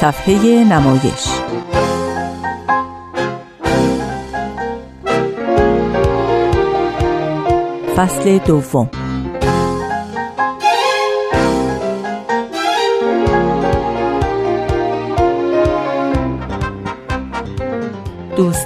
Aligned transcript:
صفحه 0.00 0.64
نمایش. 0.64 1.28
فصل 7.96 8.38
دوم. 8.38 9.05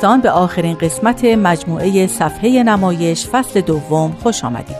دوستان 0.00 0.20
به 0.20 0.30
آخرین 0.30 0.74
قسمت 0.74 1.24
مجموعه 1.24 2.06
صفحه 2.06 2.62
نمایش 2.62 3.26
فصل 3.26 3.60
دوم 3.60 4.16
خوش 4.22 4.44
آمدید 4.44 4.76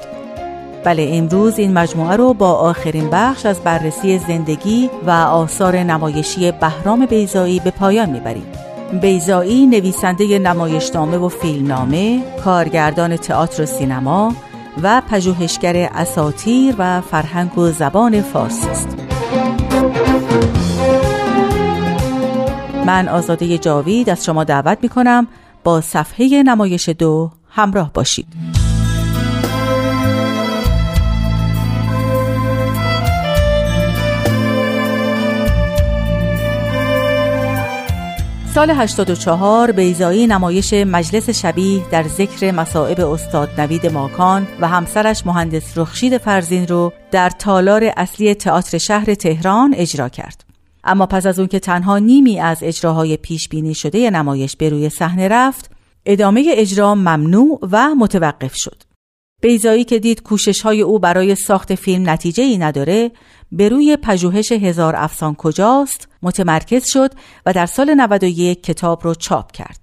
بله 0.84 1.11
امروز 1.12 1.59
این 1.59 1.73
مجموعه 1.73 2.16
رو 2.16 2.34
با 2.34 2.52
آخرین 2.52 3.11
بخش 3.11 3.47
از 3.47 3.61
بررسی 3.61 4.19
زندگی 4.19 4.91
و 5.06 5.11
آثار 5.11 5.77
نمایشی 5.77 6.52
بهرام 6.52 7.06
بیزایی 7.06 7.61
به 7.61 7.70
پایان 7.70 8.11
می‌بریم 8.11 8.47
بیزایی 9.01 9.66
نویسنده 9.66 10.38
نمایشنامه 10.38 11.19
و 11.19 11.28
فیلمنامه، 11.28 12.23
کارگردان 12.45 13.16
تئاتر 13.16 13.62
و 13.62 13.66
سینما 13.66 14.34
و 14.83 15.02
پژوهشگر 15.11 15.77
اساتیر 15.95 16.75
و 16.78 17.00
فرهنگ 17.00 17.59
و 17.59 17.70
زبان 17.70 18.23
فارسی 18.23 18.69
است. 18.69 19.00
من 22.87 23.09
آزاده 23.09 23.59
جاوید 23.59 24.11
از 24.11 24.25
شما 24.25 24.45
دعوت 24.45 24.79
می 24.83 24.89
کنم 24.89 25.27
با 25.64 25.81
صفحه 25.81 26.42
نمایش 26.42 26.89
دو 26.89 27.31
همراه 27.48 27.92
باشید. 27.92 28.27
سال 38.55 38.70
84 38.70 39.73
بیزایی 39.73 40.27
نمایش 40.27 40.73
مجلس 40.73 41.31
شبیه 41.31 41.83
در 41.91 42.03
ذکر 42.03 42.51
مصائب 42.51 43.01
استاد 43.01 43.61
نوید 43.61 43.86
ماکان 43.86 44.48
و 44.61 44.69
همسرش 44.69 45.27
مهندس 45.27 45.78
رخشید 45.78 46.19
فرزین 46.19 46.67
رو 46.67 46.92
در 47.11 47.31
تالار 47.31 47.92
اصلی 47.97 48.34
تئاتر 48.34 48.78
شهر 48.78 49.14
تهران 49.14 49.75
اجرا 49.77 50.08
کرد. 50.08 50.50
اما 50.84 51.06
پس 51.06 51.27
از 51.27 51.39
اون 51.39 51.48
که 51.48 51.59
تنها 51.59 51.98
نیمی 51.98 52.41
از 52.41 52.59
اجراهای 52.62 53.17
پیش 53.17 53.48
بینی 53.48 53.75
شده 53.75 54.11
نمایش 54.11 54.56
به 54.56 54.69
روی 54.69 54.89
صحنه 54.89 55.28
رفت، 55.28 55.70
ادامه 56.06 56.55
اجرا 56.56 56.95
ممنوع 56.95 57.59
و 57.73 57.95
متوقف 57.95 58.55
شد. 58.55 58.83
بیزایی 59.42 59.84
که 59.84 59.98
دید 59.98 60.23
کوشش 60.23 60.61
های 60.62 60.83
او 60.83 60.98
برای 60.98 61.34
ساخت 61.34 61.75
فیلم 61.75 62.11
نتیجه 62.11 62.45
ای 62.45 62.58
نداره 62.58 63.11
به 63.53 63.69
روی 63.69 63.97
پژوهش 63.97 64.53
هزار 64.53 64.97
افسان 64.97 65.34
کجاست 65.34 66.08
متمرکز 66.23 66.83
شد 66.86 67.11
و 67.47 67.53
در 67.53 67.67
سال 67.67 67.95
91 67.95 68.62
کتاب 68.62 69.05
رو 69.05 69.14
چاپ 69.14 69.53
کرد. 69.53 69.81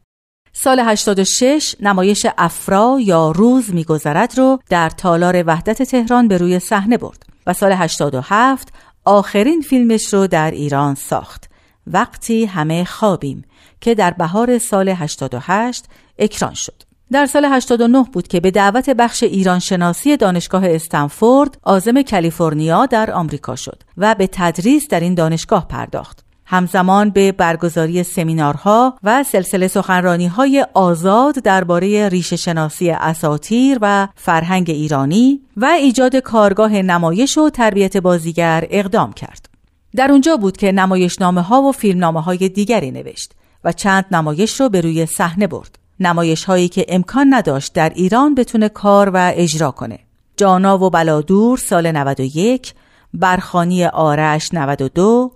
سال 0.53 0.79
86 0.79 1.75
نمایش 1.79 2.25
افرا 2.37 2.97
یا 3.01 3.31
روز 3.31 3.73
میگذرد 3.73 4.37
رو 4.37 4.59
در 4.69 4.89
تالار 4.89 5.43
وحدت 5.47 5.83
تهران 5.83 6.27
به 6.27 6.37
روی 6.37 6.59
صحنه 6.59 6.97
برد 6.97 7.23
و 7.47 7.53
سال 7.53 7.71
87 7.71 8.67
آخرین 9.07 9.61
فیلمش 9.61 10.13
رو 10.13 10.27
در 10.27 10.51
ایران 10.51 10.95
ساخت 10.95 11.49
وقتی 11.87 12.45
همه 12.45 12.83
خوابیم 12.83 13.45
که 13.81 13.95
در 13.95 14.11
بهار 14.11 14.57
سال 14.57 14.89
88 14.89 15.85
اکران 16.19 16.53
شد. 16.53 16.83
در 17.11 17.25
سال 17.25 17.45
89 17.45 18.03
بود 18.13 18.27
که 18.27 18.39
به 18.39 18.51
دعوت 18.51 18.89
بخش 18.89 19.23
ایران 19.23 19.59
شناسی 19.59 20.17
دانشگاه 20.17 20.65
استنفورد 20.65 21.57
آزم 21.63 22.01
کالیفرنیا 22.01 22.85
در 22.85 23.11
آمریکا 23.11 23.55
شد 23.55 23.83
و 23.97 24.15
به 24.15 24.29
تدریس 24.31 24.87
در 24.87 24.99
این 24.99 25.13
دانشگاه 25.13 25.67
پرداخت. 25.67 26.26
همزمان 26.49 27.09
به 27.09 27.31
برگزاری 27.31 28.03
سمینارها 28.03 28.97
و 29.03 29.23
سلسله 29.23 29.67
سخنرانی 29.67 30.27
های 30.27 30.65
آزاد 30.73 31.35
درباره 31.35 32.09
ریشه 32.09 32.35
شناسی 32.35 32.89
اساتیر 32.89 33.77
و 33.81 34.07
فرهنگ 34.15 34.69
ایرانی 34.69 35.41
و 35.57 35.65
ایجاد 35.65 36.15
کارگاه 36.15 36.71
نمایش 36.71 37.37
و 37.37 37.49
تربیت 37.49 37.97
بازیگر 37.97 38.67
اقدام 38.69 39.13
کرد. 39.13 39.49
در 39.95 40.11
اونجا 40.11 40.37
بود 40.37 40.57
که 40.57 40.71
نمایشنامه 40.71 41.41
ها 41.41 41.61
و 41.61 41.71
فیلمنامه 41.71 42.21
های 42.21 42.49
دیگری 42.49 42.91
نوشت 42.91 43.31
و 43.63 43.71
چند 43.71 44.05
نمایش 44.11 44.59
رو 44.61 44.69
به 44.69 44.81
روی 44.81 45.05
صحنه 45.05 45.47
برد. 45.47 45.79
نمایش 45.99 46.43
هایی 46.43 46.69
که 46.69 46.85
امکان 46.89 47.33
نداشت 47.33 47.73
در 47.73 47.89
ایران 47.89 48.35
بتونه 48.35 48.69
کار 48.69 49.09
و 49.13 49.31
اجرا 49.35 49.71
کنه. 49.71 49.99
جانا 50.37 50.77
و 50.77 50.89
بلادور 50.89 51.57
سال 51.57 51.91
91 51.91 52.73
برخانی 53.13 53.85
آرش 53.85 54.53
92 54.53 55.31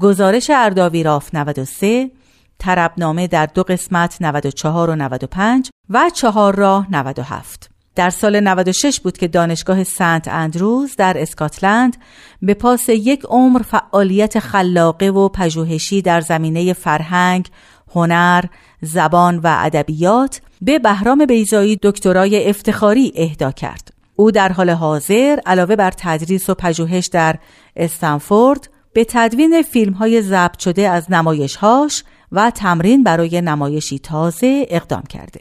گزارش 0.00 0.50
ارداویراف 0.54 1.34
93 1.34 2.10
تربنامه 2.58 3.26
در 3.26 3.46
دو 3.46 3.62
قسمت 3.62 4.16
94 4.20 4.90
و 4.90 4.96
95 4.96 5.70
و 5.90 6.10
چهار 6.14 6.54
راه 6.54 6.86
97 6.90 7.70
در 7.94 8.10
سال 8.10 8.40
96 8.40 9.00
بود 9.00 9.18
که 9.18 9.28
دانشگاه 9.28 9.84
سنت 9.84 10.28
اندروز 10.28 10.96
در 10.96 11.22
اسکاتلند 11.22 11.96
به 12.42 12.54
پاس 12.54 12.88
یک 12.88 13.24
عمر 13.24 13.62
فعالیت 13.62 14.38
خلاقه 14.38 15.10
و 15.10 15.28
پژوهشی 15.28 16.02
در 16.02 16.20
زمینه 16.20 16.72
فرهنگ، 16.72 17.48
هنر، 17.94 18.44
زبان 18.82 19.38
و 19.38 19.56
ادبیات 19.58 20.40
به 20.62 20.78
بهرام 20.78 21.26
بیزایی 21.26 21.78
دکترای 21.82 22.48
افتخاری 22.48 23.12
اهدا 23.16 23.52
کرد. 23.52 23.92
او 24.16 24.30
در 24.30 24.52
حال 24.52 24.70
حاضر 24.70 25.38
علاوه 25.46 25.76
بر 25.76 25.90
تدریس 25.90 26.50
و 26.50 26.54
پژوهش 26.54 27.06
در 27.06 27.36
استنفورد 27.76 28.68
به 28.96 29.06
تدوین 29.08 29.62
فیلم 29.62 29.92
های 29.92 30.22
ضبط 30.22 30.58
شده 30.58 30.88
از 30.88 31.12
نمایشهاش 31.12 32.04
و 32.32 32.50
تمرین 32.50 33.04
برای 33.04 33.40
نمایشی 33.40 33.98
تازه 33.98 34.66
اقدام 34.70 35.02
کرده. 35.02 35.40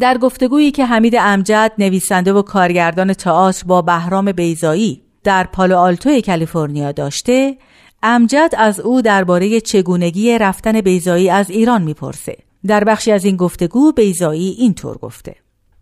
در 0.00 0.18
گفتگویی 0.18 0.70
که 0.70 0.86
حمید 0.86 1.16
امجد 1.18 1.72
نویسنده 1.78 2.32
و 2.32 2.42
کارگردان 2.42 3.12
تئاتر 3.12 3.64
با 3.66 3.82
بهرام 3.82 4.32
بیزایی 4.32 5.02
در 5.24 5.44
پالو 5.44 5.76
آلتو 5.76 6.20
کالیفرنیا 6.20 6.92
داشته، 6.92 7.56
امجد 8.02 8.54
از 8.58 8.80
او 8.80 9.02
درباره 9.02 9.60
چگونگی 9.60 10.38
رفتن 10.38 10.80
بیزایی 10.80 11.30
از 11.30 11.50
ایران 11.50 11.82
می‌پرسه. 11.82 12.36
در 12.66 12.84
بخشی 12.84 13.12
از 13.12 13.24
این 13.24 13.36
گفتگو 13.36 13.92
بیزایی 13.92 14.48
اینطور 14.48 14.98
گفته. 14.98 15.36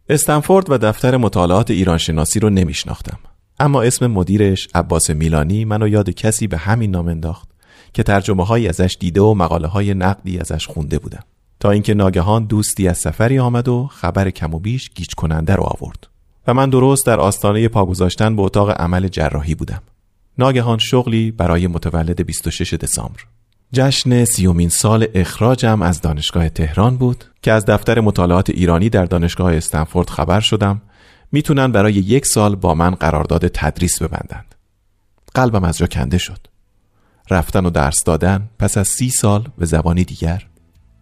استنفورد 0.09 0.71
و 0.71 0.79
دفتر 0.79 1.17
مطالعات 1.17 1.71
ایران 1.71 1.99
شناسی 1.99 2.41
رو 2.41 2.51
نمیشناختم. 2.51 3.19
اما 3.63 3.83
اسم 3.83 4.07
مدیرش 4.07 4.69
عباس 4.75 5.11
میلانی 5.11 5.65
منو 5.65 5.89
یاد 5.89 6.11
کسی 6.11 6.47
به 6.47 6.57
همین 6.57 6.91
نام 6.91 7.09
انداخت 7.09 7.49
که 7.93 8.03
ترجمه 8.03 8.45
های 8.45 8.69
ازش 8.69 8.97
دیده 9.01 9.21
و 9.21 9.35
مقاله 9.35 9.69
های 9.69 9.95
نقدی 9.95 10.39
ازش 10.39 10.67
خونده 10.67 10.99
بودم. 10.99 11.25
تا 11.61 11.71
اینکه 11.71 11.95
ناگهان 11.95 12.45
دوستی 12.45 12.89
از 12.89 12.99
سفری 12.99 13.39
آمد 13.39 13.69
و 13.69 13.87
خبر 13.87 14.31
کم 14.31 14.55
و 14.55 14.59
بیش 14.59 14.91
گیج 14.95 15.09
کننده 15.17 15.55
رو 15.55 15.63
آورد. 15.63 16.07
و 16.47 16.55
من 16.55 16.71
درست 16.71 17.07
در 17.07 17.21
آستانه 17.21 17.69
پا 17.69 17.87
گذاشتن 17.87 18.37
به 18.37 18.43
اتاق 18.43 18.71
عمل 18.71 19.09
جراحی 19.09 19.55
بودم. 19.55 19.83
ناگهان 20.39 20.79
شغلی 20.79 21.31
برای 21.31 21.67
متولد 21.67 22.27
26 22.27 22.75
دسامبر. 22.75 23.21
جشن 23.73 24.25
سیومین 24.25 24.69
سال 24.69 25.07
اخراجم 25.15 25.83
از 25.83 26.01
دانشگاه 26.01 26.49
تهران 26.49 26.97
بود 26.97 27.25
که 27.43 27.53
از 27.53 27.67
دفتر 27.67 28.01
مطالعات 28.01 28.51
ایرانی 28.51 28.89
در 28.89 29.05
دانشگاه 29.05 29.55
استنفورد 29.55 30.11
خبر 30.11 30.41
شدم 30.41 30.83
می‌تونن 31.33 31.73
برای 31.73 31.93
یک 31.93 32.27
سال 32.27 32.55
با 32.55 32.75
من 32.75 32.91
قرارداد 32.91 33.49
تدریس 33.49 34.03
ببندند. 34.03 34.55
قلبم 35.35 35.65
از 35.65 35.79
جا 35.79 35.87
کنده 35.87 36.19
شد. 36.19 36.39
رفتن 37.31 37.67
و 37.67 37.71
درس 37.71 38.05
دادن 38.05 38.49
پس 38.59 38.79
از 38.79 38.89
سی 38.89 39.11
سال 39.11 39.49
به 39.59 39.67
زبانی 39.67 40.05
دیگر. 40.05 40.47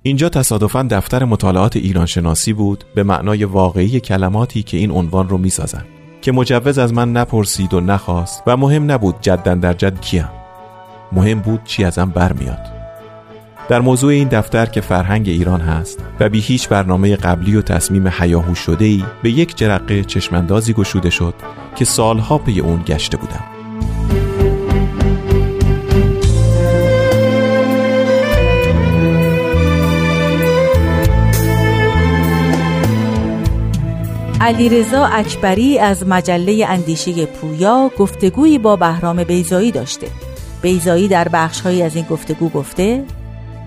اینجا 0.03 0.29
تصادفا 0.29 0.83
دفتر 0.83 1.25
مطالعات 1.25 1.77
ایران 1.77 2.07
شناسی 2.07 2.53
بود 2.53 2.85
به 2.95 3.03
معنای 3.03 3.45
واقعی 3.45 4.01
کلماتی 4.01 4.63
که 4.63 4.77
این 4.77 4.91
عنوان 4.91 5.29
رو 5.29 5.39
می‌سازن 5.39 5.85
که 6.23 6.33
مجوز 6.33 6.79
از 6.79 6.93
من 6.93 7.13
نپرسید 7.13 7.75
و 7.75 7.81
نخواست 7.81 8.43
و 8.47 8.57
مهم 8.57 8.91
نبود 8.91 9.21
جدن 9.21 9.61
در 9.61 9.73
جد 9.73 10.01
کیم. 10.01 10.29
مهم 11.13 11.41
بود 11.41 11.65
چی 11.65 11.85
ازم 11.85 12.11
برمیاد. 12.11 12.80
در 13.71 13.81
موضوع 13.81 14.13
این 14.13 14.29
دفتر 14.29 14.67
که 14.67 14.81
فرهنگ 14.81 15.29
ایران 15.29 15.61
هست 15.61 16.05
و 16.21 16.29
بی 16.29 16.41
هیچ 16.41 16.69
برنامه 16.69 17.17
قبلی 17.17 17.57
و 17.57 17.63
تصمیم 17.63 18.09
حیاهو 18.09 18.55
شده 18.55 18.85
ای 18.85 19.05
به 19.23 19.31
یک 19.31 19.57
جرقه 19.57 20.05
چشمندازی 20.05 20.73
گشوده 20.73 21.11
شد 21.11 21.35
که 21.77 21.85
سالها 21.85 22.39
پی 22.39 22.61
اون 22.61 22.83
گشته 22.87 23.17
بودم. 23.17 23.45
علیرضا 34.41 35.05
اکبری 35.05 35.79
از 35.79 36.07
مجله 36.07 36.67
اندیشه 36.69 37.27
پویا 37.27 37.91
گفتگویی 37.99 38.59
با 38.59 38.77
بهرام 38.77 39.25
بیزایی 39.25 39.71
داشته. 39.73 40.07
بیزایی 40.63 41.09
در 41.09 41.29
بخشهایی 41.29 41.83
از 41.83 41.97
این 41.97 42.05
گفتگو 42.11 42.49
گفته 42.49 43.05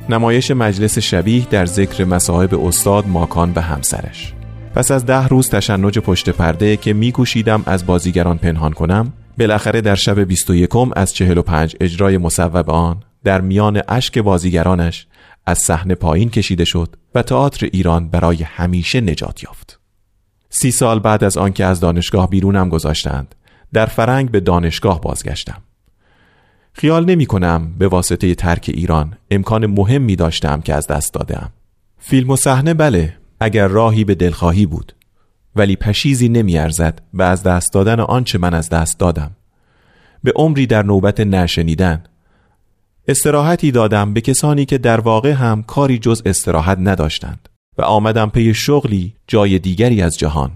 نمایش 0.10 0.52
مجلس 0.52 1.00
شبیه 1.00 1.46
در 1.50 1.66
ذکر 1.66 2.04
مصاحب 2.06 2.66
استاد 2.66 3.08
ماکان 3.08 3.54
به 3.54 3.62
همسرش 3.62 4.34
پس 4.76 4.92
از 4.92 5.06
ده 5.06 5.28
روز 5.28 5.50
تشنج 5.50 6.00
پشت 6.00 6.30
پرده 6.30 6.78
که 6.78 6.94
میکوشیدم 6.94 7.64
از 7.66 7.86
بازیگران 7.86 8.38
پنهان 8.38 8.74
کنم 8.74 9.14
بالاخره 9.40 9.82
در 9.82 9.96
شب 9.96 10.20
21 10.20 10.70
از 10.96 11.14
45 11.14 11.76
اجرای 11.82 12.18
مصوب 12.18 12.70
آن 12.70 13.04
در 13.24 13.42
میان 13.42 13.82
اشک 13.88 14.18
بازیگرانش 14.20 15.08
از 15.46 15.58
صحنه 15.58 15.96
پایین 15.96 16.30
کشیده 16.30 16.66
شد 16.66 16.96
و 17.16 17.22
تئاتر 17.22 17.70
ایران 17.74 18.10
برای 18.10 18.44
همیشه 18.44 19.02
نجات 19.02 19.44
یافت. 19.44 19.80
سی 20.50 20.72
سال 20.72 21.00
بعد 21.00 21.24
از 21.24 21.38
آنکه 21.38 21.66
از 21.66 21.80
دانشگاه 21.80 22.30
بیرونم 22.30 22.70
گذاشتند 22.70 23.36
در 23.74 23.86
فرنگ 23.86 24.32
به 24.32 24.40
دانشگاه 24.40 25.02
بازگشتم. 25.02 25.62
خیال 26.74 27.06
نمی 27.06 27.25
کنم 27.25 27.74
به 27.78 27.88
واسطه 27.88 28.36
ترک 28.36 28.72
ایران 28.74 29.18
امکان 29.31 29.66
مهمی 29.66 30.16
داشتم 30.16 30.62
که 30.62 30.74
از 30.74 30.88
دست 30.88 31.14
دادم. 31.14 31.50
فیلم 31.98 32.30
و 32.30 32.36
صحنه 32.36 32.74
بله 32.74 33.18
اگر 33.40 33.68
راهی 33.68 34.04
به 34.04 34.16
دلخواهی 34.16 34.66
بود. 34.66 34.96
ولی 35.56 35.75
پشیزی 35.75 36.30
نمیارزد 36.30 37.02
به 37.14 37.24
از 37.24 37.44
دست 37.44 37.74
دادن 37.74 38.00
آنچه 38.00 38.38
من 38.38 38.54
از 38.54 38.70
دست 38.70 39.00
دادم. 39.00 39.31
به 40.24 40.34
عمری 40.36 40.68
در 40.68 40.84
نوبت 40.84 41.20
نشنیدن. 41.20 42.04
استراحتی 43.08 43.72
دادم 43.72 44.14
به 44.14 44.22
کسانی 44.22 44.66
که 44.66 44.78
در 44.78 45.00
واقع 45.00 45.31
هم 45.31 45.64
کاری 45.64 46.00
جز 46.00 46.22
استراحت 46.25 46.78
نداشتند 46.81 47.50
و 47.78 47.81
آمدم 47.81 48.30
پی 48.30 48.54
شغلی 48.54 49.16
جای 49.28 49.60
دیگری 49.60 50.02
از 50.02 50.18
جهان 50.18 50.52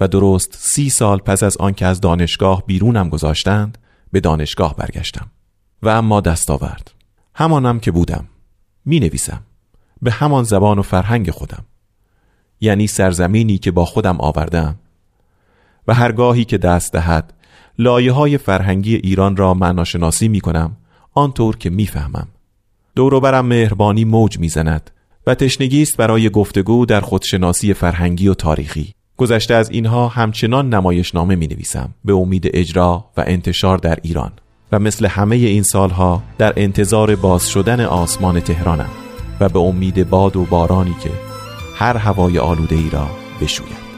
و 0.00 0.08
درست 0.08 0.56
سی 0.58 0.90
سال 0.90 1.18
پس 1.18 1.42
از 1.42 1.56
آنکه 1.56 1.86
از 1.86 2.00
دانشگاه 2.00 2.62
بیرونم 2.66 3.08
گذاشتند 3.08 3.78
به 4.12 4.20
دانشگاه 4.20 4.76
برگشتم. 4.76 5.30
و 5.82 5.88
اما 5.88 6.20
دست 6.20 6.50
آورد. 6.50 6.90
همانم 7.34 7.80
که 7.80 7.90
بودم. 7.90 8.24
می 8.84 9.00
نویسم 9.00 9.40
به 10.02 10.10
همان 10.10 10.44
زبان 10.44 10.78
و 10.78 10.82
فرهنگ 10.82 11.30
خودم. 11.30 11.64
یعنی 12.60 12.86
سرزمینی 12.86 13.58
که 13.58 13.70
با 13.70 13.84
خودم 13.84 14.20
آوردم. 14.20 14.76
و 15.88 15.94
هرگاهی 15.94 16.44
که 16.44 16.58
دست 16.58 16.92
دهد 16.92 17.34
لایه 17.78 18.12
های 18.12 18.38
فرهنگی 18.38 18.94
ایران 18.94 19.36
را 19.36 19.54
معناشناسی 19.54 20.28
می 20.28 20.40
کنم 20.40 20.76
آنطور 21.14 21.56
که 21.56 21.70
می‌فهمم. 21.70 22.28
دور 22.94 23.20
برم 23.20 23.46
مهربانی 23.46 24.04
موج 24.04 24.38
می‌زند 24.38 24.90
و 25.26 25.34
تشنگی 25.34 25.82
است 25.82 25.96
برای 25.96 26.30
گفتگو 26.30 26.86
در 26.86 27.00
خودشناسی 27.00 27.74
فرهنگی 27.74 28.28
و 28.28 28.34
تاریخی. 28.34 28.94
گذشته 29.16 29.54
از 29.54 29.70
اینها 29.70 30.08
همچنان 30.08 30.74
نمایشنامه 30.74 31.36
می 31.36 31.46
نویسم 31.46 31.94
به 32.04 32.12
امید 32.12 32.50
اجرا 32.54 33.10
و 33.16 33.24
انتشار 33.26 33.78
در 33.78 33.98
ایران. 34.02 34.32
و 34.72 34.78
مثل 34.78 35.06
همه 35.06 35.36
این 35.36 35.62
سالها 35.62 36.22
در 36.38 36.52
انتظار 36.56 37.16
باز 37.16 37.48
شدن 37.48 37.80
آسمان 37.80 38.40
تهرانم 38.40 38.90
و 39.40 39.48
به 39.48 39.58
امید 39.58 40.10
باد 40.10 40.36
و 40.36 40.44
بارانی 40.44 40.96
که 41.02 41.10
هر 41.76 41.96
هوای 41.96 42.38
آلوده 42.38 42.76
ای 42.76 42.90
را 42.90 43.06
بشوید. 43.40 43.88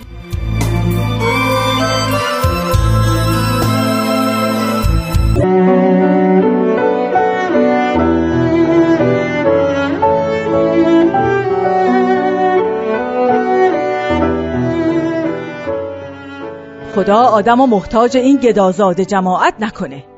خدا 16.94 17.18
آدم 17.18 17.60
و 17.60 17.66
محتاج 17.66 18.16
این 18.16 18.36
گدازاد 18.36 19.00
جماعت 19.00 19.54
نکنه. 19.60 20.09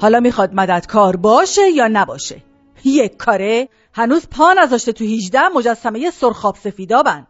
حالا 0.00 0.20
می‌خواد 0.20 0.54
مددکار 0.54 1.16
باشه 1.16 1.70
یا 1.70 1.88
نباشه؟ 1.88 2.42
یک 2.84 3.16
کاره 3.16 3.68
هنوز 3.92 4.26
پا 4.28 4.52
نذاشته 4.52 4.92
تو 4.92 5.04
18 5.04 5.48
مجسمه 5.48 6.10
سرخاب 6.10 6.56
سفیدابن. 6.56 7.26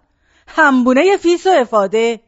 همبونه 0.49 1.17
فیس 1.17 1.47
و 1.47 1.51
افاده. 1.51 2.21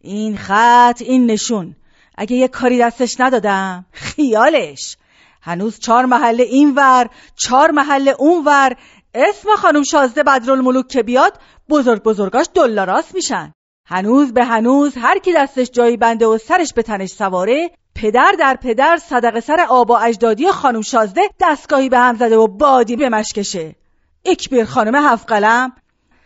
این 0.00 0.36
خط 0.36 1.02
این 1.02 1.26
نشون. 1.26 1.76
اگه 2.18 2.36
یه 2.36 2.48
کاری 2.48 2.78
دستش 2.78 3.20
ندادم 3.20 3.86
خیالش. 3.92 4.96
هنوز 5.42 5.78
چهار 5.78 6.04
محله 6.04 6.42
این 6.42 6.74
ور 6.74 7.10
چهار 7.36 7.70
محله 7.70 8.14
اون 8.18 8.44
ور. 8.44 8.76
اسم 9.14 9.48
خانم 9.56 9.82
شازده 9.82 10.22
بدرالملوک 10.22 10.88
که 10.88 11.02
بیاد 11.02 11.40
بزرگ 11.68 12.02
بزرگاش 12.02 12.46
دلاراست 12.54 13.14
میشن. 13.14 13.52
هنوز 13.86 14.32
به 14.32 14.44
هنوز 14.44 14.96
هر 14.96 15.18
کی 15.18 15.32
دستش 15.32 15.70
جایی 15.70 15.96
بنده 15.96 16.26
و 16.26 16.38
سرش 16.38 16.72
به 16.72 16.82
تنش 16.82 17.10
سواره 17.10 17.70
پدر 17.94 18.34
در 18.38 18.56
پدر 18.62 18.96
صدق 18.96 19.40
سر 19.40 19.66
آبا 19.68 19.98
اجدادی 19.98 20.50
خانم 20.50 20.82
شازده 20.82 21.22
دستگاهی 21.40 21.88
به 21.88 21.98
هم 21.98 22.16
زده 22.16 22.36
و 22.36 22.46
بادی 22.46 22.96
به 22.96 23.08
مشکشه 23.08 23.76
اکبر 24.24 24.64
خانم 24.64 24.94
هفت 24.94 25.28
قلم. 25.28 25.72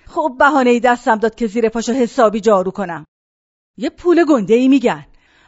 خب 0.07 0.35
بهانه 0.39 0.71
ای 0.71 0.81
دستم 0.81 1.17
داد 1.17 1.35
که 1.35 1.47
زیر 1.47 1.69
پاشو 1.69 1.93
حسابی 1.93 2.41
جارو 2.41 2.71
کنم. 2.71 3.05
یه 3.77 3.91
پول 3.91 4.25
گنده 4.25 4.55
ای 4.55 4.69
میگن. 4.69 5.07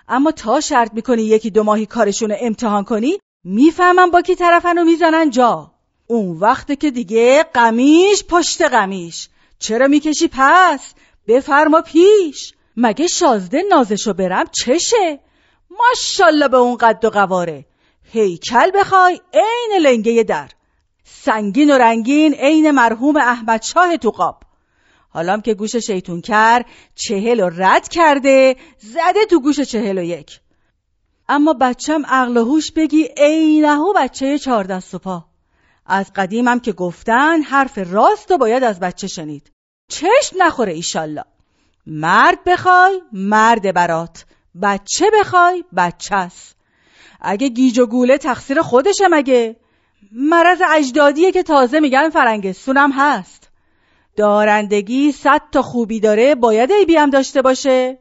اما 0.08 0.30
تا 0.30 0.60
شرط 0.60 0.94
می‌کنی 0.94 1.22
یکی 1.22 1.50
دو 1.50 1.62
ماهی 1.62 1.86
کارشون 1.86 2.34
امتحان 2.40 2.84
کنی 2.84 3.18
می‌فهمم 3.44 4.10
با 4.10 4.22
کی 4.22 4.34
طرفن 4.34 4.78
و 4.78 4.84
می‌زنن 4.84 5.30
جا. 5.30 5.72
اون 6.06 6.38
وقت 6.38 6.80
که 6.80 6.90
دیگه 6.90 7.42
قمیش 7.42 8.24
پشت 8.24 8.62
قمیش. 8.62 9.28
چرا 9.58 9.86
می‌کشی 9.86 10.28
پس؟ 10.32 10.94
بفرما 11.28 11.80
پیش. 11.80 12.54
مگه 12.76 13.06
شازده 13.06 13.62
نازشو 13.70 14.12
برم؟ 14.12 14.44
چشه؟ 14.52 15.20
ماشالله 15.70 16.48
به 16.48 16.56
اون 16.56 16.76
قد 16.76 17.04
و 17.04 17.10
قواره. 17.10 17.66
هیکل 18.02 18.70
بخوای 18.74 19.20
عین 19.34 19.82
لنگه 19.82 20.22
در. 20.22 20.48
سنگین 21.04 21.70
و 21.70 21.78
رنگین 21.78 22.34
عین 22.34 22.70
مرحوم 22.70 23.16
احمد 23.16 23.62
شاه 23.62 23.96
تو 23.96 24.10
قاب 24.10 24.42
حالام 25.08 25.40
که 25.40 25.54
گوش 25.54 25.76
شیطون 25.76 26.20
کر 26.20 26.64
چهل 26.94 27.40
و 27.40 27.48
رد 27.48 27.88
کرده 27.88 28.56
زده 28.78 29.26
تو 29.30 29.40
گوش 29.40 29.60
چهل 29.60 29.98
و 29.98 30.02
یک. 30.02 30.40
اما 31.28 31.52
بچم 31.52 32.06
عقل 32.06 32.36
و 32.36 32.44
هوش 32.44 32.72
بگی 32.72 33.08
عینهو 33.16 33.92
بچه 33.96 34.38
چهار 34.38 34.64
دست 34.64 34.94
و 34.94 34.98
پا 34.98 35.24
از 35.86 36.12
قدیمم 36.12 36.60
که 36.60 36.72
گفتن 36.72 37.42
حرف 37.42 37.78
راست 37.78 38.30
و 38.30 38.38
باید 38.38 38.64
از 38.64 38.80
بچه 38.80 39.06
شنید. 39.06 39.52
چشم 39.88 40.36
نخوره 40.38 40.72
ایشالله. 40.72 41.24
مرد 41.86 42.44
بخوای 42.44 43.02
مرد 43.12 43.74
برات. 43.74 44.24
بچه 44.62 45.10
بخوای 45.20 45.64
بچه 45.76 46.14
است. 46.14 46.56
اگه 47.20 47.48
گیج 47.48 47.78
و 47.78 47.86
گوله 47.86 48.18
تقصیر 48.18 48.62
خودشه 48.62 49.08
مگه؟ 49.08 49.56
مرض 50.12 50.62
اجدادیه 50.74 51.32
که 51.32 51.42
تازه 51.42 51.80
میگن 51.80 52.10
فرنگستونم 52.10 52.92
هست. 52.92 53.50
دارندگی 54.16 55.12
صد 55.12 55.42
تا 55.52 55.62
خوبی 55.62 56.00
داره 56.00 56.34
باید 56.34 56.72
ای 56.72 56.84
بیم 56.84 57.10
داشته 57.10 57.42
باشه. 57.42 57.98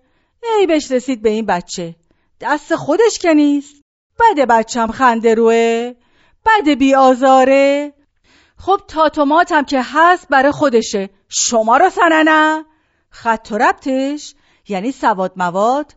ای 0.60 0.68
بهش 0.68 0.92
رسید 0.92 1.22
به 1.22 1.30
این 1.30 1.46
بچه. 1.46 1.96
دست 2.42 2.76
خودش 2.76 3.20
که 3.20 3.34
نیست. 3.34 3.76
بده 4.20 4.46
بچم 4.46 4.88
خنده 4.92 5.34
روه. 5.34 5.94
بده 6.46 6.76
بی 6.76 6.96
آزاره. 6.96 7.94
خب 8.58 8.82
تاتوماتم 8.88 9.64
که 9.64 9.82
هست 9.84 10.28
برای 10.30 10.52
خودشه. 10.52 11.10
شما 11.30 11.78
رو 11.78 11.90
سننه. 11.90 12.66
خط 13.10 13.48
و 13.52 13.58
ربطش 13.58 14.36
یعنی 14.68 14.92
سواد 14.92 15.34
مواد 15.36 15.96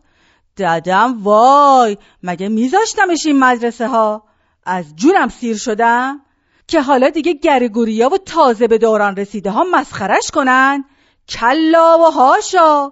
دادم 0.59 1.23
وای 1.23 1.97
مگه 2.23 2.49
میذاشتمش 2.49 3.25
این 3.25 3.39
مدرسه 3.39 3.87
ها 3.87 4.23
از 4.65 4.95
جونم 4.95 5.29
سیر 5.29 5.57
شدم؟ 5.57 6.21
که 6.67 6.81
حالا 6.81 7.09
دیگه 7.09 7.33
گریگوریا 7.33 8.09
و 8.09 8.17
تازه 8.17 8.67
به 8.67 8.77
دوران 8.77 9.15
رسیده 9.15 9.51
ها 9.51 9.65
مسخرش 9.71 10.31
کنن؟ 10.33 10.85
کلا 11.29 11.97
و 11.97 12.11
هاشا 12.11 12.91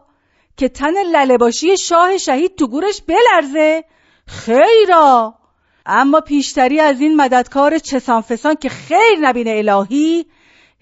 که 0.58 0.70
تن 0.70 0.94
للباشی 1.04 1.78
شاه 1.78 2.18
شهید 2.18 2.56
تو 2.56 2.68
گورش 2.68 3.02
بلرزه؟ 3.02 3.84
خیرا! 4.28 5.36
اما 5.86 6.22
پیشتری 6.22 6.80
از 6.80 7.02
این 7.02 7.16
مددکار 7.16 7.80
چسان 7.80 8.22
فسان 8.22 8.56
که 8.56 8.70
خیر 8.70 9.20
نبینه 9.22 9.52
الهی 9.52 10.26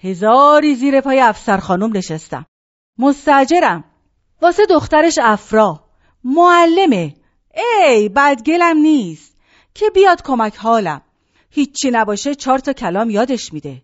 هزاری 0.04 0.76
زیر 0.76 1.02
پای 1.02 1.20
افسر 1.20 1.58
خانم 1.58 1.98
نشستم. 1.98 2.46
مستجرم 2.98 3.84
واسه 4.42 4.66
دخترش 4.66 5.20
افرا. 5.22 5.85
معلمه. 6.26 7.14
ای 7.88 8.10
بدگلم 8.10 8.78
نیست. 8.78 9.36
که 9.74 9.90
بیاد 9.90 10.22
کمک 10.22 10.56
حالم. 10.58 11.02
هیچی 11.50 11.92
نباشه 11.92 12.36
چهار 12.36 12.60
تا 12.60 12.74
کلام 12.74 13.10
یادش 13.10 13.54
میده. 13.54 13.82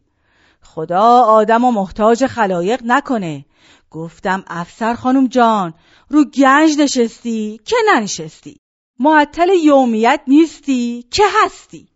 خدا 0.61 1.21
آدم 1.21 1.63
و 1.63 1.71
محتاج 1.71 2.25
خلایق 2.25 2.81
نکنه. 2.85 3.45
گفتم 3.91 4.43
افسر 4.47 4.93
خانم 4.93 5.27
جان 5.27 5.73
رو 6.09 6.25
گنج 6.25 6.77
نشستی؟ 6.79 7.59
که 7.65 7.75
ننشستی؟ 7.93 8.57
معطل 8.99 9.49
یومیت 9.49 10.21
نیستی؟ 10.27 11.05
که 11.11 11.23
هستی؟ 11.43 11.87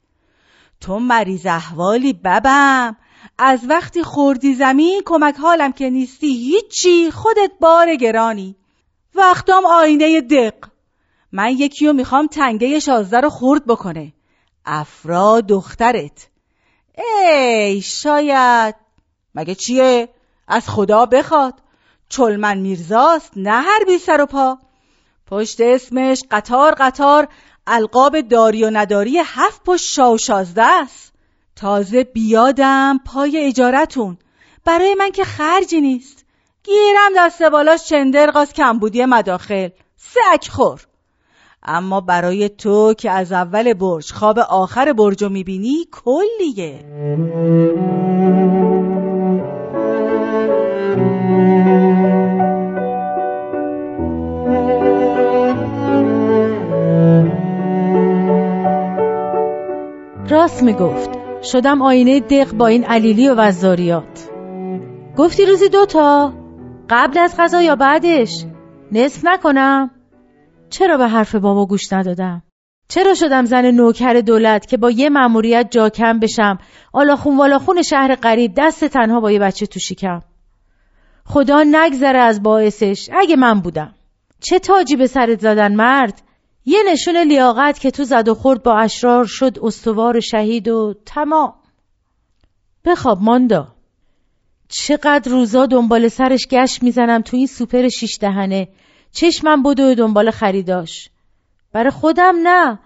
تو 0.82 1.00
مریض 1.00 1.46
احوالی 1.46 2.14
ببم. 2.14 2.98
از 3.38 3.60
وقتی 3.70 4.04
خوردی 4.04 4.54
زمین 4.54 5.02
کمک 5.06 5.36
حالم 5.36 5.72
که 5.72 5.90
نیستی 5.90 6.28
هیچی. 6.28 7.12
خودت 7.12 7.52
بار 7.60 7.96
گرانی. 7.96 8.56
وقتام 9.16 9.66
آینه 9.66 10.22
دق. 10.22 10.54
من 11.32 11.52
یکیو 11.52 11.94
می‌خوام 11.94 12.28
تنگه 12.28 12.80
شازده 12.80 13.20
رو 13.20 13.30
خورد 13.30 13.66
بکنه. 13.66 14.14
افرا 14.66 15.42
دخترت. 15.42 16.28
ای 16.98 17.82
شاید. 17.82 18.76
مگه 19.36 19.56
چیه؟ 19.56 20.10
از 20.48 20.70
خدا 20.70 21.06
بخواد. 21.06 21.54
چلمن 22.10 22.58
میرزاست 22.58 23.32
نه 23.36 23.62
هر 23.62 23.84
بی 23.88 23.98
سر 23.98 24.22
و 24.22 24.26
پا. 24.26 24.60
پشت 25.28 25.62
اسمش 25.62 26.24
قطار 26.32 26.76
قطار 26.80 27.28
القاب 27.68 28.22
داری 28.22 28.64
و 28.64 28.70
نداری 28.74 29.22
هفت 29.26 29.64
پشت 29.64 29.94
شا 29.94 30.12
و 30.12 30.18
شازده 30.18 30.64
است. 30.64 31.14
تازه 31.56 32.04
بیادم 32.04 33.00
پای 33.06 33.38
اجارتون. 33.38 34.18
برای 34.66 34.96
من 34.96 35.12
که 35.12 35.24
خرجی 35.24 35.82
نیست. 35.82 36.25
گیرم 36.66 37.12
دست 37.18 37.42
بالاش 37.42 37.86
چندرغاز 37.86 38.54
کمبودی 38.54 39.06
مداخل. 39.06 39.70
سک 39.98 40.50
خور. 40.50 40.88
اما 41.64 42.02
برای 42.02 42.50
تو 42.50 42.94
که 42.94 43.12
از 43.12 43.32
اول 43.32 43.74
برج 43.74 44.12
خواب 44.12 44.40
آخر 44.40 44.94
برج 44.94 45.24
رو 45.24 45.30
می‌بینی 45.30 45.86
کلیه. 45.92 46.80
راست 60.30 60.64
می‌گفت. 60.64 61.10
شدم 61.44 61.82
آینه 61.82 62.20
دق 62.20 62.54
با 62.54 62.68
این 62.68 62.84
علیلی 62.84 63.30
و 63.30 63.36
وزاریات. 63.36 64.30
گفتی 65.18 65.46
روزی 65.46 65.70
دوتا 65.70 66.34
قبل 66.90 67.18
از 67.18 67.36
غذا 67.38 67.62
یا 67.62 67.76
بعدش؟ 67.76 68.46
نصف 68.92 69.22
نکنم. 69.26 69.92
چرا 70.70 70.98
به 70.98 71.08
حرف 71.08 71.36
بابا 71.36 71.66
گوش 71.66 71.94
ندادم؟ 71.94 72.44
چرا 72.88 73.14
شدم 73.14 73.46
زن 73.46 73.72
نوکر 73.72 74.14
دولت 74.14 74.66
که 74.66 74.78
با 74.78 74.92
یه 74.92 75.10
مأموریت 75.10 75.68
جا 75.72 75.90
کم 75.90 76.20
بشم؟ 76.20 76.60
آلاخون 76.94 77.38
والاخون 77.38 77.82
شهر 77.82 78.16
غریب 78.16 78.54
دست 78.58 78.86
تنها 78.86 79.20
با 79.20 79.32
یه 79.32 79.40
بچه 79.40 79.66
تو 79.66 79.80
شکم. 79.80 80.22
خدا 81.26 81.64
نگذره 81.64 82.20
از 82.20 82.44
باعثش 82.44 83.10
اگه 83.14 83.36
من 83.36 83.60
بودم. 83.60 83.94
چه 84.40 84.60
تاجی 84.60 84.96
به 84.96 85.08
سرت 85.08 85.40
زدن 85.40 85.76
مرد؟ 85.76 86.22
یه 86.66 86.80
نشون 86.92 87.18
لیاقت 87.18 87.80
که 87.80 87.92
تو 87.92 88.04
زد 88.04 88.28
و 88.28 88.34
خورد 88.34 88.64
با 88.64 88.78
اشرار 88.78 89.26
شد 89.26 89.58
استوار 89.62 90.20
شهید 90.20 90.68
و 90.68 90.94
تمام. 91.06 91.54
بخواب 92.86 93.22
ماندا. 93.22 93.75
چقدر 94.70 95.32
روزا 95.32 95.66
دنبال 95.66 96.08
سرش 96.08 96.48
گشت 96.48 96.84
می‌زنم 96.84 97.22
تو 97.22 97.38
این 97.38 97.48
سوپر 97.48 97.88
شیش 97.88 98.18
دهنه. 98.22 98.68
چشمم 99.12 99.64
بدو 99.64 99.96
دنبال 99.96 100.32
خریداش. 100.32 101.10
برای 101.72 101.92
خودم 101.92 102.36
نه. 102.44 102.80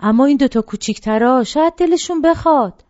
اما 0.00 0.26
این 0.26 0.36
دوتا 0.36 0.62
کوچیکترا 0.62 1.44
شاید 1.44 1.74
دلشون 1.74 2.22
بخواد. 2.22 2.84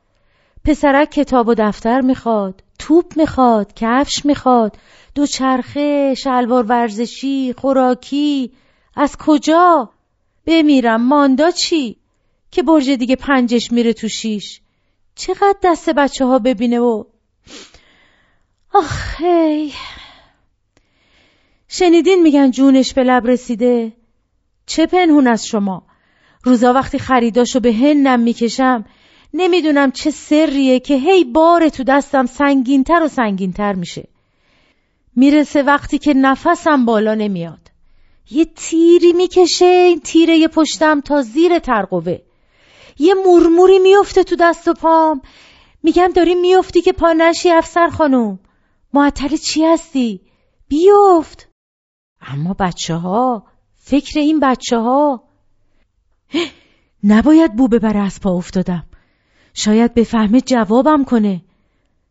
پسرک 0.64 1.10
کتاب 1.10 1.48
و 1.48 1.54
دفتر 1.54 2.00
می‌خواد 2.00 2.62
توپ 2.78 3.16
می‌خواد 3.16 3.72
کفش 3.76 4.24
می‌خواد 4.24 4.76
دوچرخه 5.14 6.14
شلوار 6.14 6.64
ورزشی 6.64 7.54
خوراکی. 7.58 8.52
از 8.96 9.16
کجا؟ 9.16 9.90
بمیرم. 10.46 11.02
ماندا 11.02 11.50
چی؟ 11.50 11.96
که 12.50 12.62
برج 12.62 12.90
دیگه 12.90 13.16
پنجش 13.16 13.72
میره 13.72 13.92
تو 13.92 14.08
شیش. 14.08 14.60
چقدر 15.14 15.58
دست 15.62 15.90
بچه 15.90 16.24
ها 16.24 16.38
ببینه 16.38 16.80
و 16.80 17.04
آخی 18.74 19.72
شنیدین 21.68 22.22
میگن 22.22 22.50
جونش 22.50 22.94
به 22.94 23.02
لب 23.02 23.26
رسیده؟ 23.26 23.92
چه 24.66 24.86
پنهون 24.86 25.26
از 25.26 25.46
شما؟ 25.46 25.82
روزا 26.44 26.72
وقتی 26.72 26.98
خریداشو 26.98 27.60
به 27.60 27.72
هنم 27.72 28.20
می‌کشم 28.20 28.84
نمی‌دونم 29.34 29.90
چه 29.90 30.10
سریه 30.10 30.80
که 30.80 30.94
هی 30.94 31.24
بار 31.24 31.68
تو 31.68 31.84
دستم 31.84 32.26
سنگینتر 32.26 33.02
و 33.02 33.08
سنگینتر 33.08 33.72
میشه. 33.72 34.08
می‌رسه 35.16 35.62
وقتی 35.62 35.98
که 35.98 36.14
نفسم 36.14 36.84
بالا 36.84 37.14
نمیاد. 37.14 37.70
یه 38.30 38.44
تیری 38.56 39.12
می‌کشه 39.12 39.64
این 39.64 40.00
تیره 40.00 40.48
پشتم 40.48 41.00
تا 41.00 41.22
زیر 41.22 41.58
ترقوه. 41.58 42.18
یه 42.98 43.14
مرموری 43.14 43.78
میفته 43.78 44.24
تو 44.24 44.36
دست 44.36 44.68
و 44.68 44.74
پام. 44.74 45.22
میگم 45.82 46.10
داری 46.14 46.34
میفتی 46.34 46.80
که 46.82 46.92
پا 46.92 47.12
نشی 47.12 47.50
افسر 47.50 47.88
خانم 47.88 48.38
معطل 48.92 49.36
چی 49.36 49.64
هستی؟ 49.64 50.20
بیفت! 50.68 51.48
اما 52.20 52.54
بچه 52.58 52.94
ها 52.94 53.46
فکر 53.76 54.20
این 54.20 54.40
بچه 54.40 54.78
ها 54.78 55.24
نباید 57.04 57.56
بو 57.56 57.68
ببره 57.68 58.00
از 58.00 58.20
پا 58.20 58.30
افتادم. 58.30 58.86
شاید 59.54 59.94
بفهمه 59.94 60.40
جوابم 60.40 61.04
کنه. 61.04 61.42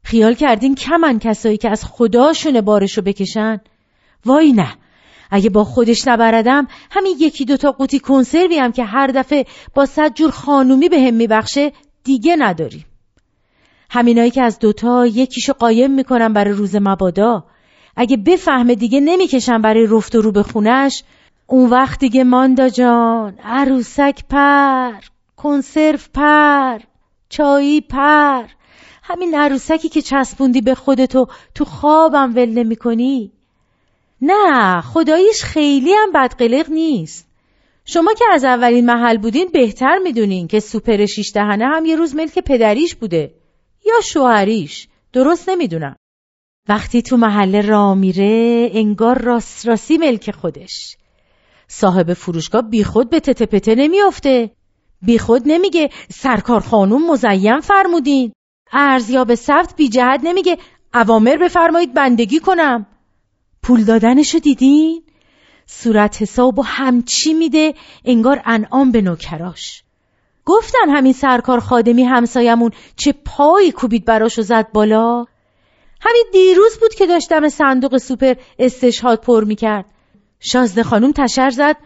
خیال 0.04 0.34
کردین 0.34 0.76
کمن 0.76 1.20
کسایی 1.20 1.58
که 1.58 1.70
از 1.70 1.86
خداشونه 1.86 2.62
بارشو 2.62 3.02
بکشن؟ 3.02 3.62
وای 4.26 4.52
نه. 4.52 4.76
اگه 5.32 5.50
با 5.50 5.64
خودش 5.64 6.08
نبردم 6.08 6.68
همین 6.92 7.16
یکی 7.20 7.46
دوتا 7.46 7.72
قوطی 7.72 8.00
کنسروی 8.00 8.58
هم 8.58 8.72
که 8.72 8.84
هر 8.84 9.08
دفعه 9.08 9.46
با 9.74 9.86
صد 9.86 10.14
جور 10.14 10.32
خانومی 10.32 10.90
به 10.90 11.02
هم 11.02 11.14
میبخشه 11.14 11.72
دیگه 12.04 12.36
نداریم. 12.40 12.86
همینایی 13.94 14.32
که 14.32 14.42
از 14.42 14.60
دوتا 14.60 15.06
یکیشو 15.06 15.54
قایم 15.54 15.92
می‌کنم 15.92 16.34
برای 16.34 16.54
روز 16.54 16.76
مبادا. 16.76 17.44
اگه 17.96 18.18
بفهمه 18.18 18.76
دیگه 18.76 19.00
نمی‌کشم 19.00 19.62
برای 19.62 19.88
رفت 19.90 20.16
و 20.16 20.22
رو 20.22 20.32
به 20.32 20.44
خونش. 20.44 21.04
اون 21.48 21.70
وقت 21.70 22.00
دیگه 22.00 22.24
ماندا 22.24 22.70
جان 22.70 23.40
عروسک 23.44 24.24
پر 24.30 24.92
کنسرو 25.38 25.98
پر 26.14 26.80
چایی 27.30 27.82
پر. 27.82 28.44
همین 29.04 29.36
عروسکی 29.36 29.90
که 29.90 30.02
چسبوندی 30.02 30.62
به 30.62 30.76
خودتو 30.76 31.28
تو 31.56 31.66
خوابم 31.66 32.36
ول 32.36 32.50
نمی 32.50 32.76
کنی 32.76 33.32
نه 34.22 34.82
خداییش 34.82 35.44
خیلی 35.44 35.94
هم 35.94 36.12
بدقلق 36.12 36.70
نیست. 36.70 37.28
شما 37.86 38.14
که 38.14 38.26
از 38.32 38.44
اولین 38.44 38.86
محل 38.86 39.18
بودین 39.18 39.50
بهتر 39.54 39.98
می‌دونین 39.98 40.48
که 40.48 40.60
سوپر 40.60 41.06
شیش 41.06 41.32
دهنه 41.34 41.66
هم 41.66 41.86
یه 41.86 41.96
روز 41.96 42.16
ملک 42.16 42.40
پدریش 42.40 42.96
بوده. 42.96 43.41
یا 43.86 44.02
شوهریش؟ 44.04 44.88
درست 45.14 45.50
نمی‌دونم. 45.50 45.96
وقتی 46.70 47.02
تو 47.02 47.18
محله 47.18 47.62
را 47.62 47.96
میره 47.96 48.70
انگار 48.74 49.22
راست 49.22 49.68
راستی 49.68 49.98
ملک 49.98 50.32
خودش. 50.32 50.98
صاحب 51.68 52.14
فروشگاه 52.14 52.62
بیخود 52.62 53.10
به 53.10 53.20
تته 53.20 53.46
پته 53.46 53.76
نمیافته. 53.76 54.52
بیخود 55.02 55.42
نمیگه 55.46 55.90
سرکار 56.10 56.60
خانوم 56.60 57.12
مزیم 57.12 57.60
فرمودین. 57.60 58.34
ارزیاب 58.72 59.36
سفت 59.36 59.76
بی 59.76 59.90
جهت 59.90 60.20
نمیگه 60.24 60.58
اوامر 60.94 61.38
بفرمایید 61.38 61.94
بندگی 61.94 62.40
کنم. 62.40 62.86
پول 63.64 63.84
دادنشو 63.84 64.40
دیدین؟ 64.40 65.04
صورت 65.66 66.22
حساب 66.22 66.60
و 66.60 66.62
همچی 66.62 67.34
میده 67.34 67.74
انگار 68.06 68.42
انعام 68.46 68.92
به 68.92 69.02
نوکراش. 69.02 69.84
گفتن 70.46 70.90
همین 70.90 71.14
سرکار 71.14 71.60
خادمی 71.60 72.04
همسایمون 72.04 72.72
چه 72.96 73.14
پایی 73.26 73.72
کوبید 73.72 74.06
براش 74.06 74.42
زد 74.42 74.72
بالا؟ 74.74 75.26
همین 76.02 76.26
دیروز 76.32 76.80
بود 76.80 76.94
که 76.94 77.08
داشتم 77.08 77.50
صندوق 77.50 77.98
سوپر 77.98 78.34
استشهاد 78.60 79.22
پر 79.22 79.44
می‌کرد. 79.44 79.86
شازده 80.40 80.84
خانوم 80.84 81.12
تشر 81.12 81.50
زد. 81.50 81.78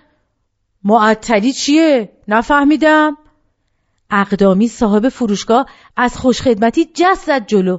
معطلی 0.84 1.54
چیه؟ 1.54 2.10
نفهمیدم. 2.28 3.18
اقدامی 4.12 4.68
صاحب 4.68 5.10
فروشگاه 5.10 5.66
از 5.98 6.18
خوشخدمتی 6.18 6.86
جست 6.94 7.26
زد 7.26 7.48
جلو. 7.48 7.78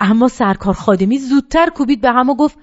اما 0.00 0.28
سرکار 0.28 0.74
خادمی 0.74 1.18
زودتر 1.18 1.70
کوبید 1.70 2.00
به 2.00 2.10
هم 2.10 2.30
و 2.30 2.34
گفت 2.34 2.58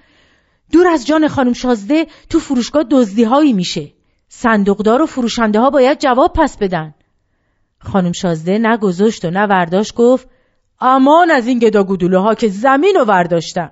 دور 0.71 0.87
از 0.87 1.07
جان 1.07 1.27
خانم 1.27 1.53
شازده 1.53 2.07
تو 2.29 2.39
فروشگاه 2.39 2.83
دزدی 2.91 3.23
هایی 3.23 3.53
میشه. 3.53 3.93
صندوقدار 4.29 5.01
و 5.01 5.05
فروشنده 5.05 5.59
ها 5.59 5.69
باید 5.69 5.99
جواب 5.99 6.33
پس 6.33 6.57
بدن. 6.57 6.93
خانم 7.88 8.12
شازده 8.12 8.58
نه 8.58 8.77
گذاشت 8.77 9.25
و 9.25 9.29
نه 9.29 9.46
ورداشت 9.46 9.96
گفت 9.96 10.27
امان 10.82 11.32
از 11.32 11.48
این 11.48 11.60
گدا 11.60 11.84
ها 12.22 12.36
که 12.36 12.48
زمین 12.48 12.96
رو 12.96 13.06
ورداشتن. 13.06 13.72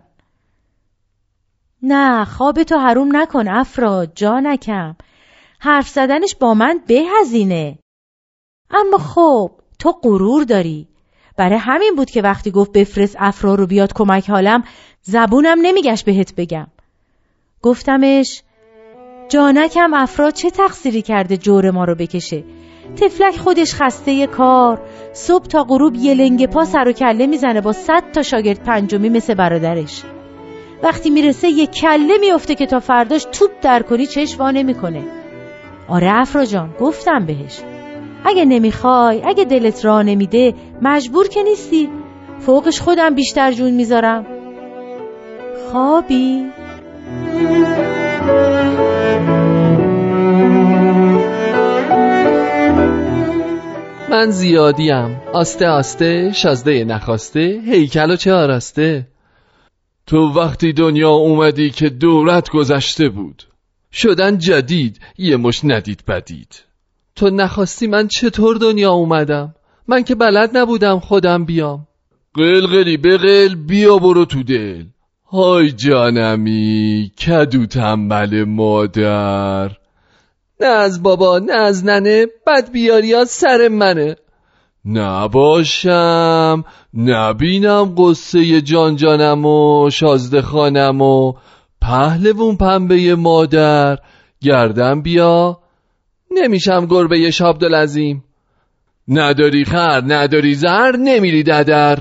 نه 1.81 2.25
خواب 2.25 2.63
تو 2.63 2.77
حروم 2.77 3.15
نکن 3.15 3.47
افراد 3.47 4.11
جانکم 4.15 4.95
حرف 5.59 5.89
زدنش 5.89 6.35
با 6.35 6.53
من 6.53 6.79
بهزینه 6.87 7.79
اما 8.71 8.97
خب 8.97 9.51
تو 9.79 9.91
غرور 9.91 10.43
داری. 10.43 10.87
برای 11.37 11.57
همین 11.57 11.93
بود 11.95 12.09
که 12.09 12.21
وقتی 12.21 12.51
گفت 12.51 12.71
بفرست 12.71 13.15
افرا 13.19 13.55
رو 13.55 13.67
بیاد 13.67 13.93
کمک 13.93 14.29
حالم 14.29 14.63
زبونم 15.01 15.57
نمیگشت 15.61 16.05
بهت 16.05 16.35
بگم. 16.35 16.67
گفتمش 17.61 18.43
جانکم 19.29 19.93
افراد 19.93 20.33
چه 20.33 20.49
تقصیری 20.49 21.01
کرده 21.01 21.37
جور 21.37 21.71
ما 21.71 21.85
رو 21.85 21.95
بکشه؟ 21.95 22.43
تفلک 22.95 23.37
خودش 23.37 23.73
خسته 23.73 24.27
کار. 24.27 24.81
صبح 25.13 25.45
تا 25.45 25.63
غروب 25.63 25.95
یه 25.95 26.13
لنگ 26.13 26.45
پا 26.47 26.65
سر 26.65 26.87
و 26.87 26.91
کله 26.91 27.27
می‌زنه 27.27 27.61
با 27.61 27.71
صد 27.71 28.03
تا 28.13 28.21
شاگرد 28.21 28.63
پنجمی 28.63 29.09
مثل 29.09 29.33
برادرش. 29.33 30.03
وقتی 30.83 31.09
می‌رسه 31.09 31.49
یه 31.49 31.67
کله 31.67 32.17
میفته 32.17 32.55
که 32.55 32.65
تا 32.65 32.79
فرداش 32.79 33.27
توپ 33.31 33.51
در 33.61 33.81
کنی 33.81 34.05
چشم 34.05 34.39
وا 34.39 34.51
نمی‌کنه. 34.51 35.03
آره 35.87 36.11
افرا 36.13 36.45
جان 36.45 36.69
گفتم 36.79 37.25
بهش. 37.25 37.59
اگه 38.25 38.45
نمی‌خوای 38.45 39.21
اگه 39.25 39.45
دلت 39.45 39.85
را 39.85 40.01
نمیده 40.01 40.53
مجبور 40.81 41.27
که 41.27 41.43
نیستی. 41.43 41.89
فوقش 42.39 42.81
خودم 42.81 43.15
بیشتر 43.15 43.51
جون 43.51 43.71
می‌ذارم. 43.71 44.25
خوابی؟ 45.71 46.45
من 54.15 54.31
زیادیم. 54.31 55.21
آسته 55.33 55.67
آسته 55.67 56.31
شازده 56.31 56.83
نخواسته 56.83 57.61
هیکل 57.65 58.11
و 58.11 58.15
چه 58.15 58.33
آراسته 58.33 59.07
تو 60.07 60.17
وقتی 60.17 60.73
دنیا 60.73 61.09
اومدی 61.09 61.69
که 61.69 61.89
دورت 61.89 62.49
گذشته 62.49 63.09
بود. 63.09 63.43
شدن 63.91 64.37
جدید 64.37 64.99
یه 65.17 65.37
مش 65.37 65.59
ندید 65.63 66.03
بدید. 66.07 66.63
تو 67.15 67.29
نخواستی 67.29 67.87
من 67.87 68.07
چطور 68.07 68.57
دنیا 68.57 68.91
اومدم؟ 68.91 69.55
من 69.87 70.03
که 70.03 70.15
بلد 70.15 70.57
نبودم 70.57 70.99
خودم 70.99 71.45
بیام. 71.45 71.87
قلقلی 72.33 72.97
بقل 72.97 73.55
بیا 73.55 73.97
برو 73.97 74.25
تو 74.25 74.43
دل. 74.43 74.83
های 75.25 75.71
جانمی 75.71 77.11
کدو 77.19 77.65
تنبل 77.65 78.43
مادر. 78.43 79.71
نه 80.59 80.67
از 80.67 81.03
بابا 81.03 81.39
نه 81.39 81.53
از 81.53 81.85
ننه 81.85 82.25
بد 82.47 82.71
بیاری 82.71 83.25
سر 83.25 83.67
منه. 83.67 84.15
نباشم 84.85 86.63
نبینم 86.93 87.95
قصه 87.97 88.61
جان 88.61 88.95
جانم 88.95 89.45
و 89.45 89.89
شازده 89.89 90.41
خانم 90.41 91.01
و 91.01 91.33
پهلوون 91.81 92.57
پنبه 92.57 93.15
مادر. 93.15 93.97
گردم 94.41 95.01
بیا. 95.01 95.59
نمیشم 96.31 96.85
گربه 96.85 97.31
شابدالعظیم 97.31 98.23
نداری 99.07 99.65
خر 99.65 100.01
نداری 100.07 100.55
زر 100.55 100.95
نمیری 100.99 101.43
ددر. 101.43 101.97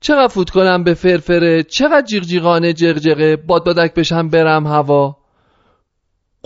چقدر 0.00 0.28
فوت 0.28 0.50
کنم 0.50 0.84
به 0.84 0.94
فرفره 0.94 1.62
چقدر 1.62 2.06
جیغجیغانه 2.06 2.72
جغجغه 2.72 3.36
باد 3.36 3.64
بادک 3.64 3.94
بشم 3.94 4.28
برم 4.28 4.66
هوا. 4.66 5.16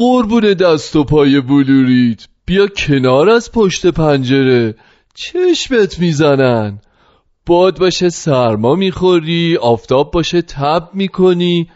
قربون 0.01 0.41
دست 0.55 0.97
و 0.97 1.05
پای 1.05 1.41
بلوریت 1.41 2.27
بیا 2.47 2.67
کنار 2.67 3.31
از 3.31 3.53
پشت 3.53 3.87
پنجره. 3.87 4.75
چشمت 5.15 5.99
می‌زنن. 5.99 6.79
باد 7.47 7.79
باشه 7.79 8.09
سرما 8.09 8.75
می‌خوری 8.75 9.57
آفتاب 9.57 10.11
باشه 10.11 10.43
تب 10.43 10.89
می‌کنی. 10.93 11.71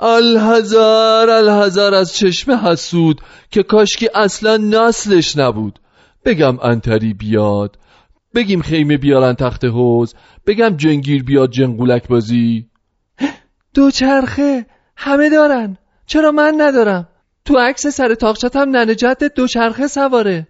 الهزار 0.00 1.30
الهزار 1.30 1.94
از 1.94 2.16
چشم 2.16 2.52
حسود 2.52 3.20
که 3.50 3.62
کاشکی 3.62 4.08
اصلا 4.14 4.56
نسلش 4.56 5.36
نبود. 5.36 5.78
بگم 6.24 6.58
انتری 6.62 7.14
بیاد. 7.14 7.78
بگیم 8.34 8.62
خیمه 8.62 8.96
بیارن 8.96 9.34
تخت 9.34 9.64
حوز 9.64 10.14
بگم 10.46 10.76
جنگیر 10.76 11.22
بیاد 11.22 11.50
جنگولک 11.50 12.08
بازی. 12.08 12.66
دوچرخه 13.74 14.66
همه 14.96 15.30
دارن. 15.30 15.76
چرا 16.06 16.32
من 16.32 16.54
ندارم؟ 16.58 17.08
تو 17.48 17.58
عکس 17.58 17.86
سر 17.86 18.14
تاقچتم 18.14 18.76
ننه 18.76 18.94
جدت 18.94 19.34
دوچرخه 19.34 19.86
سواره. 19.86 20.48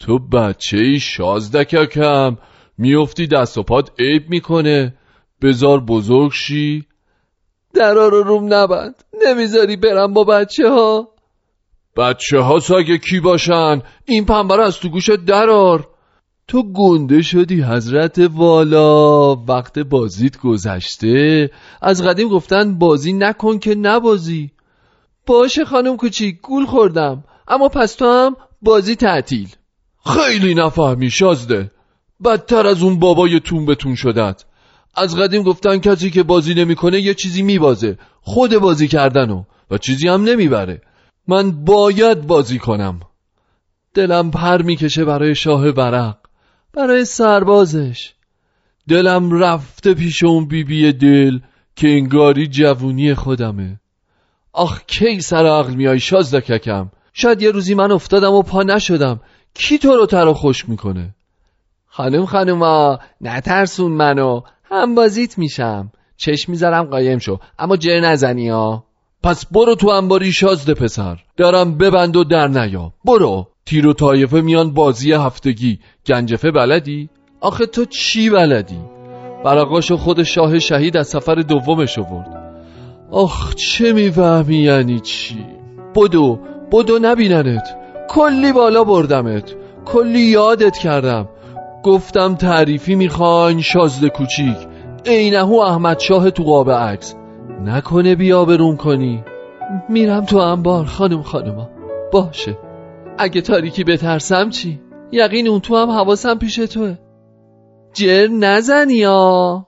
تو 0.00 0.18
بچه 0.18 0.76
ای 0.76 1.00
شازدککم. 1.00 2.36
میفتی 2.78 3.26
دست 3.26 3.58
و 3.58 3.62
پاد 3.62 3.92
عیب 3.98 4.30
می‌کنه. 4.30 4.94
بزار 5.42 5.80
بزرگ 5.80 6.32
شی. 6.32 6.86
درا 7.74 8.08
رو 8.08 8.22
روم 8.22 8.54
نبند. 8.54 8.94
نمی‌ذاری 9.26 9.76
برم 9.76 10.12
با 10.12 10.24
بچه 10.24 10.68
ها 10.68 11.08
بچه 11.96 12.38
ها 12.38 12.58
ساگه 12.58 12.98
کی 12.98 13.20
باشن؟ 13.20 13.82
این 14.04 14.24
پنبه 14.24 14.62
از 14.62 14.78
تو 14.78 14.88
گوشت 14.88 15.24
درار 15.24 15.88
تو 16.48 16.72
گنده 16.72 17.22
شدی 17.22 17.62
حضرت 17.62 18.18
والا. 18.34 19.34
وقت 19.34 19.78
بازیت 19.78 20.38
گذشته. 20.38 21.50
از 21.82 22.02
قدیم 22.02 22.28
گفتن 22.28 22.78
بازی 22.78 23.12
نکن 23.12 23.58
که 23.58 23.74
نبازی. 23.74 24.50
باشه 25.26 25.64
خانم 25.64 25.96
کوچیک 25.96 26.40
گول 26.40 26.66
خوردم. 26.66 27.24
اما 27.48 27.68
پس 27.68 27.94
تو 27.94 28.04
هم 28.04 28.36
بازی 28.62 28.96
تعطیل. 28.96 29.48
خیلی 30.06 30.54
نفهمی 30.54 31.10
شازده. 31.10 31.70
بدتر 32.24 32.66
از 32.66 32.82
اون 32.82 32.98
بابای 32.98 33.40
تون 33.40 33.66
بتون 33.66 33.94
شدت. 33.94 34.44
از 34.94 35.16
قدیم 35.16 35.42
گفتن 35.42 35.78
کسی 35.78 36.10
که 36.10 36.22
بازی 36.22 36.54
نمی‌کنه 36.54 37.00
یه 37.00 37.14
چیزی 37.14 37.42
میبازه. 37.42 37.98
خود 38.20 38.58
بازی 38.58 38.88
کردنو. 38.88 39.44
و 39.70 39.78
چیزی 39.78 40.08
هم 40.08 40.24
نمی‌بره. 40.24 40.82
من 41.28 41.64
باید 41.64 42.26
بازی 42.26 42.58
کنم. 42.58 43.00
دلم 43.94 44.30
پر 44.30 44.62
می‌کشه 44.62 45.04
برای 45.04 45.34
شاه 45.34 45.72
برق 45.72 46.16
برای 46.72 47.04
سربازش. 47.04 48.14
دلم 48.88 49.32
رفته 49.32 49.94
پیش 49.94 50.22
اون 50.22 50.48
بیبی 50.48 50.92
دل 50.92 51.38
که 51.76 51.88
انگاری 51.88 52.46
جوونی 52.46 53.14
خودمه. 53.14 53.80
آخ 54.52 54.82
کی 54.86 55.20
سر 55.20 55.46
عقل 55.46 55.74
میای 55.74 56.00
شازدککم 56.00 56.90
شاید 57.12 57.42
یه 57.42 57.50
روزی 57.50 57.74
من 57.74 57.92
افتادم 57.92 58.32
و 58.32 58.42
پا 58.42 58.62
نشدم. 58.62 59.20
کی 59.54 59.78
تو 59.78 59.96
رو 59.96 60.06
تر 60.06 60.26
و 60.26 60.34
خوش 60.34 60.68
می‌کنه؟ 60.68 61.14
خانم 61.86 62.26
خانوما 62.26 62.98
نترسون 63.20 63.92
منو. 63.92 64.40
هم 64.64 64.94
بازیت 64.94 65.38
میشم. 65.38 65.92
چشم 66.16 66.52
می‌ذارم 66.52 66.84
قایم 66.84 67.18
شو. 67.18 67.38
اما 67.58 67.76
جر 67.76 68.00
نزنی 68.00 68.48
ها 68.48 68.84
پس 69.22 69.46
برو 69.46 69.74
تو 69.74 69.88
انباری 69.88 70.32
شازده 70.32 70.74
پسر. 70.74 71.18
درم 71.36 71.78
ببند 71.78 72.16
و 72.16 72.24
در 72.24 72.48
نیا. 72.48 72.92
برو. 73.04 73.48
تیر 73.66 73.86
و 73.86 73.92
طایفه 73.92 74.40
میان 74.40 74.74
بازی 74.74 75.12
هفتگی. 75.12 75.78
گنجفه 76.06 76.50
بلدی؟ 76.50 77.08
آخه 77.40 77.66
تو 77.66 77.84
چی 77.84 78.30
بلدی؟ 78.30 78.80
برقاشو 79.44 79.96
خود 79.96 80.22
شاه 80.22 80.58
شهید 80.58 80.96
از 80.96 81.08
سفر 81.08 81.34
دومش 81.34 81.98
آورد. 81.98 82.41
آخ 83.12 83.54
چه 83.54 83.92
می‌فهمی 83.92 84.56
یعنی 84.56 85.00
چی؟ 85.00 85.46
بدو 85.96 86.38
بدو 86.72 86.98
نبیننت. 87.02 87.76
کلی 88.08 88.52
بالا 88.52 88.84
بردمت. 88.84 89.54
کلی 89.84 90.20
یادت 90.20 90.76
کردم. 90.76 91.28
گفتم 91.84 92.34
تعریفی 92.34 92.94
می‌خواین 92.94 93.60
شازده 93.60 94.08
کوچیک. 94.08 94.56
عینهو 95.06 95.54
احمد 95.54 95.98
شاه 95.98 96.30
تو 96.30 96.42
قاب 96.42 96.70
عکس. 96.70 97.14
نکنه 97.64 98.14
بیا 98.14 98.44
بروم 98.44 98.76
کنی. 98.76 99.24
میرم 99.88 100.24
تو 100.24 100.38
انبار 100.38 100.84
خانم 100.84 101.22
خانما 101.22 101.68
باشه. 102.12 102.58
اگه 103.18 103.40
تاریکی 103.40 103.84
بترسم 103.84 104.50
چی؟ 104.50 104.80
یقین 105.12 105.48
اون 105.48 105.60
تو 105.60 105.76
هم 105.76 105.90
حواسم 105.90 106.38
پیش 106.38 106.56
توه. 106.56 106.98
جر 107.94 108.26
نزنی 108.26 108.94
یا 108.94 109.66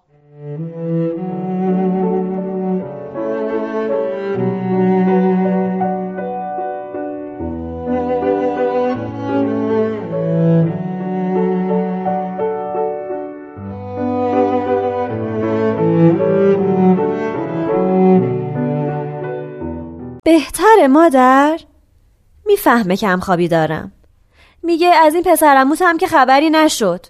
مادر؟ 20.86 21.60
می‌فهمه 22.46 22.96
کم 22.96 23.20
خوابی 23.20 23.48
دارم. 23.48 23.92
میگه 24.62 24.88
از 24.88 25.14
این 25.14 25.22
پسرموت 25.22 25.82
هم 25.82 25.98
که 25.98 26.06
خبری 26.06 26.50
نشد. 26.50 27.06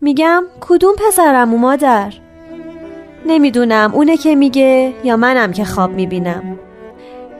میگم 0.00 0.44
کدوم 0.60 0.94
پسرمو 1.08 1.58
مادر؟ 1.58 2.12
نمی‌دونم 3.26 3.94
اونه 3.94 4.16
که 4.16 4.34
میگه 4.34 4.94
یا 5.04 5.16
منم 5.16 5.52
که 5.52 5.64
خواب 5.64 5.90
می‌بینم. 5.90 6.58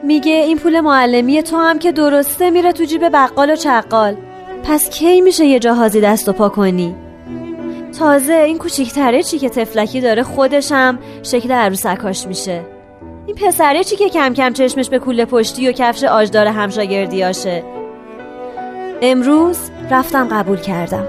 میگه 0.03 0.31
این 0.31 0.57
پول 0.57 0.79
معلمی 0.79 1.43
تو 1.43 1.57
هم 1.57 1.79
که 1.79 1.91
درسته 1.91 2.49
میره 2.49 2.71
تو 2.71 2.83
جیب 2.83 3.09
بقال 3.09 3.49
و 3.49 3.55
چقال. 3.55 4.17
پس 4.63 4.89
کی 4.89 5.21
میشه 5.21 5.45
یه 5.45 5.59
جاهازی 5.59 6.01
دست 6.01 6.29
و 6.29 6.33
پا 6.33 6.49
کنی؟ 6.49 6.95
تازه 7.99 8.33
این 8.33 8.57
کوچیکتره 8.57 9.23
چی 9.23 9.39
که 9.39 9.49
تفلکی 9.49 10.01
داره 10.01 10.23
خودشم 10.23 10.99
شکل 11.23 11.51
عروسکاش 11.51 12.27
میشه. 12.27 12.72
این 13.25 13.35
پسره 13.35 13.83
چی 13.83 13.95
که 13.95 14.09
کم 14.09 14.33
کم 14.33 14.53
چشمش 14.53 14.89
به 14.89 14.99
کوله 14.99 15.25
پشتی 15.25 15.69
و 15.69 15.71
کفش 15.71 16.03
آجدار 16.03 16.47
همشاگردیاشه 16.47 17.63
امروز 19.01 19.57
رفتم 19.91 20.27
قبول 20.31 20.57
کردم. 20.57 21.07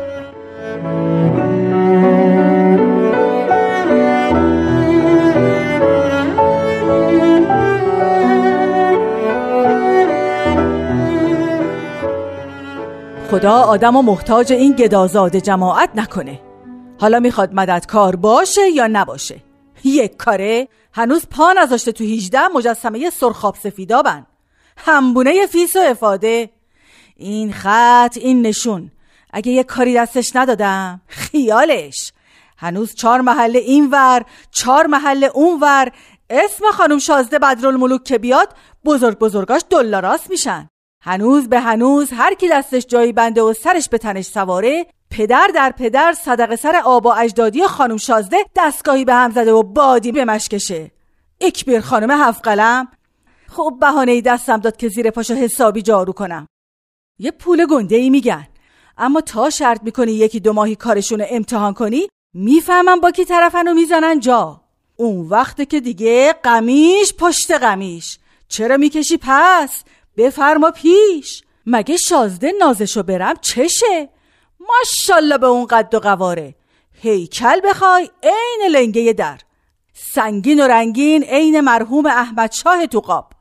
خدا 13.30 13.52
آدم 13.52 13.96
و 13.96 14.02
محتاج 14.02 14.52
این 14.52 14.72
گدازاد 14.72 15.36
جماعت 15.36 15.90
نکنه. 15.94 16.40
حالا 17.00 17.20
می‌خواد 17.20 17.54
مددکار 17.54 18.16
باشه 18.16 18.68
یا 18.74 18.86
نباشه؟ 18.86 19.53
یک 19.88 20.16
کاره 20.16 20.68
هنوز 20.92 21.26
پا 21.30 21.52
نذاشته 21.52 21.92
تو 21.92 22.04
18 22.04 22.48
مجسمه 22.48 23.10
سرخاب 23.10 23.56
سفیدابن. 23.56 24.26
همبونه 24.76 25.46
فیس 25.46 25.76
و 25.76 25.78
افاده. 25.78 26.50
این 27.16 27.52
خط 27.52 28.16
این 28.20 28.42
نشون. 28.42 28.90
اگه 29.30 29.52
یه 29.52 29.64
کاری 29.64 29.94
دستش 29.94 30.36
ندادم 30.36 31.00
خیالش. 31.06 32.12
هنوز 32.56 32.94
چهار 32.94 33.20
محله 33.20 33.58
اینور 33.58 34.24
چهار 34.50 34.86
محله 34.86 35.26
اونور 35.26 35.92
اسم 36.30 36.70
خانم 36.72 36.98
شازده 36.98 37.38
بدرالملوک 37.38 38.04
که 38.04 38.18
بیاد 38.18 38.54
بزرگ 38.84 39.18
بزرگاش 39.18 39.62
دولا 39.70 40.00
راست 40.00 40.30
میشن. 40.30 40.68
هنوز 41.00 41.48
به 41.48 41.60
هنوز 41.60 42.12
هر 42.12 42.34
کی 42.34 42.48
دستش 42.48 42.86
جایی 42.86 43.12
بنده 43.12 43.42
و 43.42 43.52
سرش 43.52 43.88
به 43.88 43.98
تنش 43.98 44.24
سواره 44.24 44.86
پدر 45.16 45.50
در 45.54 45.74
پدر 45.78 46.12
صدق 46.12 46.54
سر 46.54 46.76
آبا 46.84 47.14
اجدادی 47.14 47.66
خانم 47.66 47.96
شازده 47.96 48.36
دستگاهی 48.56 49.04
به 49.04 49.14
هم 49.14 49.30
زده 49.30 49.52
و 49.52 49.62
بادی 49.62 50.12
به 50.12 50.24
مشکشه 50.24 50.90
اکبر 51.40 51.80
خانم 51.80 52.10
هفت 52.10 52.48
قلم. 52.48 52.88
خب 53.48 53.76
بهانه 53.80 54.20
دستم 54.20 54.56
داد 54.56 54.76
که 54.76 54.88
زیر 54.88 55.10
پاشو 55.10 55.34
حسابی 55.34 55.82
جارو 55.82 56.12
کنم. 56.12 56.46
یه 57.18 57.30
پول 57.30 57.66
گنده 57.66 57.96
ای 57.96 58.10
میگن. 58.10 58.46
اما 58.98 59.20
تا 59.20 59.50
شرط 59.50 59.80
می‌کنی 59.82 60.12
یکی 60.12 60.40
دو 60.40 60.52
ماهی 60.52 60.76
کارشون 60.76 61.24
امتحان 61.30 61.74
کنی 61.74 62.08
می‌فهمم 62.34 63.00
با 63.00 63.10
کی 63.10 63.24
طرفن 63.24 63.68
و 63.68 63.74
می‌زنن 63.74 64.20
جا. 64.20 64.60
اون 64.96 65.28
وقت 65.28 65.68
که 65.68 65.80
دیگه 65.80 66.32
قمیش 66.42 67.14
پشت 67.18 67.50
قمیش. 67.50 68.18
چرا 68.48 68.76
می‌کشی 68.76 69.18
پس؟ 69.22 69.84
بفرما 70.16 70.70
پیش. 70.70 71.42
مگه 71.66 71.96
شازده 71.96 72.52
نازشو 72.60 73.02
برم؟ 73.02 73.34
چشه؟ 73.40 74.08
ماشالله 74.68 75.38
به 75.38 75.46
اون 75.46 75.66
قد 75.66 75.94
و 75.94 75.98
قواره. 75.98 76.54
هیکل 76.92 77.60
بخوای 77.64 78.10
عین 78.22 78.70
لنگه 78.70 79.12
در. 79.12 79.38
سنگین 79.94 80.60
و 80.64 80.66
رنگین 80.66 81.22
عین 81.22 81.60
مرحوم 81.60 82.06
احمد 82.06 82.52
شاه 82.52 82.86
تو 82.86 83.00
قاب 83.00 83.32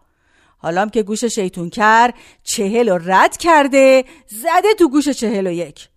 حالام 0.57 0.89
که 0.89 1.03
گوش 1.03 1.25
شیطون 1.25 1.69
کر 1.69 2.13
چهل 2.43 2.89
و 2.89 2.97
رد 2.97 3.37
کرده 3.37 4.05
زده 4.27 4.73
تو 4.79 4.89
گوش 4.89 5.09
چهل 5.09 5.47
و 5.47 5.51
یک. 5.51 5.89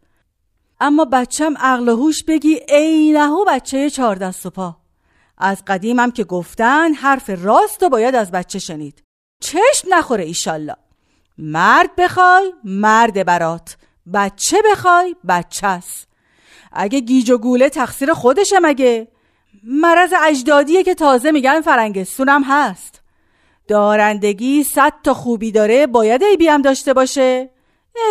اما 0.81 1.05
بچم 1.05 1.57
عقل 1.57 1.89
و 1.89 1.97
هوش 1.97 2.25
بگی 2.25 2.61
عینهو 2.69 3.45
بچه 3.49 3.91
چهار 3.91 4.17
دست 4.17 4.47
و 4.47 4.51
پا. 4.51 4.77
از 5.39 5.63
قدیمم 5.67 6.11
که 6.11 6.25
گفتن 6.25 6.93
حرف 6.93 7.31
راست 7.31 7.83
و 7.83 7.89
باید 7.89 8.15
از 8.15 8.31
بچه 8.31 8.59
شنید. 8.59 9.03
چشم 9.41 9.89
نخوره 9.91 10.25
ایشالله. 10.25 10.77
مرد 11.39 11.97
بخوای 11.97 12.53
مرد 12.65 13.27
برات. 13.27 13.77
بچه 14.15 14.63
بخوای 14.71 15.17
بچه 15.29 15.67
است. 15.67 16.09
اگه 16.73 17.01
گیج 17.01 17.31
و 17.31 17.39
گوله 17.39 17.69
تقصیر 17.69 18.13
خودشه 18.13 18.59
مگه؟ 18.59 19.09
مرض 19.65 20.13
اجدادیه 20.25 20.83
که 20.83 20.95
تازه 20.95 21.31
میگن 21.31 21.61
فرنگستونم 21.61 22.43
هست. 22.43 23.03
دارندگی 23.69 24.65
صد 24.65 24.93
تا 25.05 25.15
خوبی 25.15 25.53
داره 25.53 25.87
باید 25.87 26.25
عیبی 26.25 26.49
هم 26.49 26.63
داشته 26.63 26.95
باشه. 26.95 27.51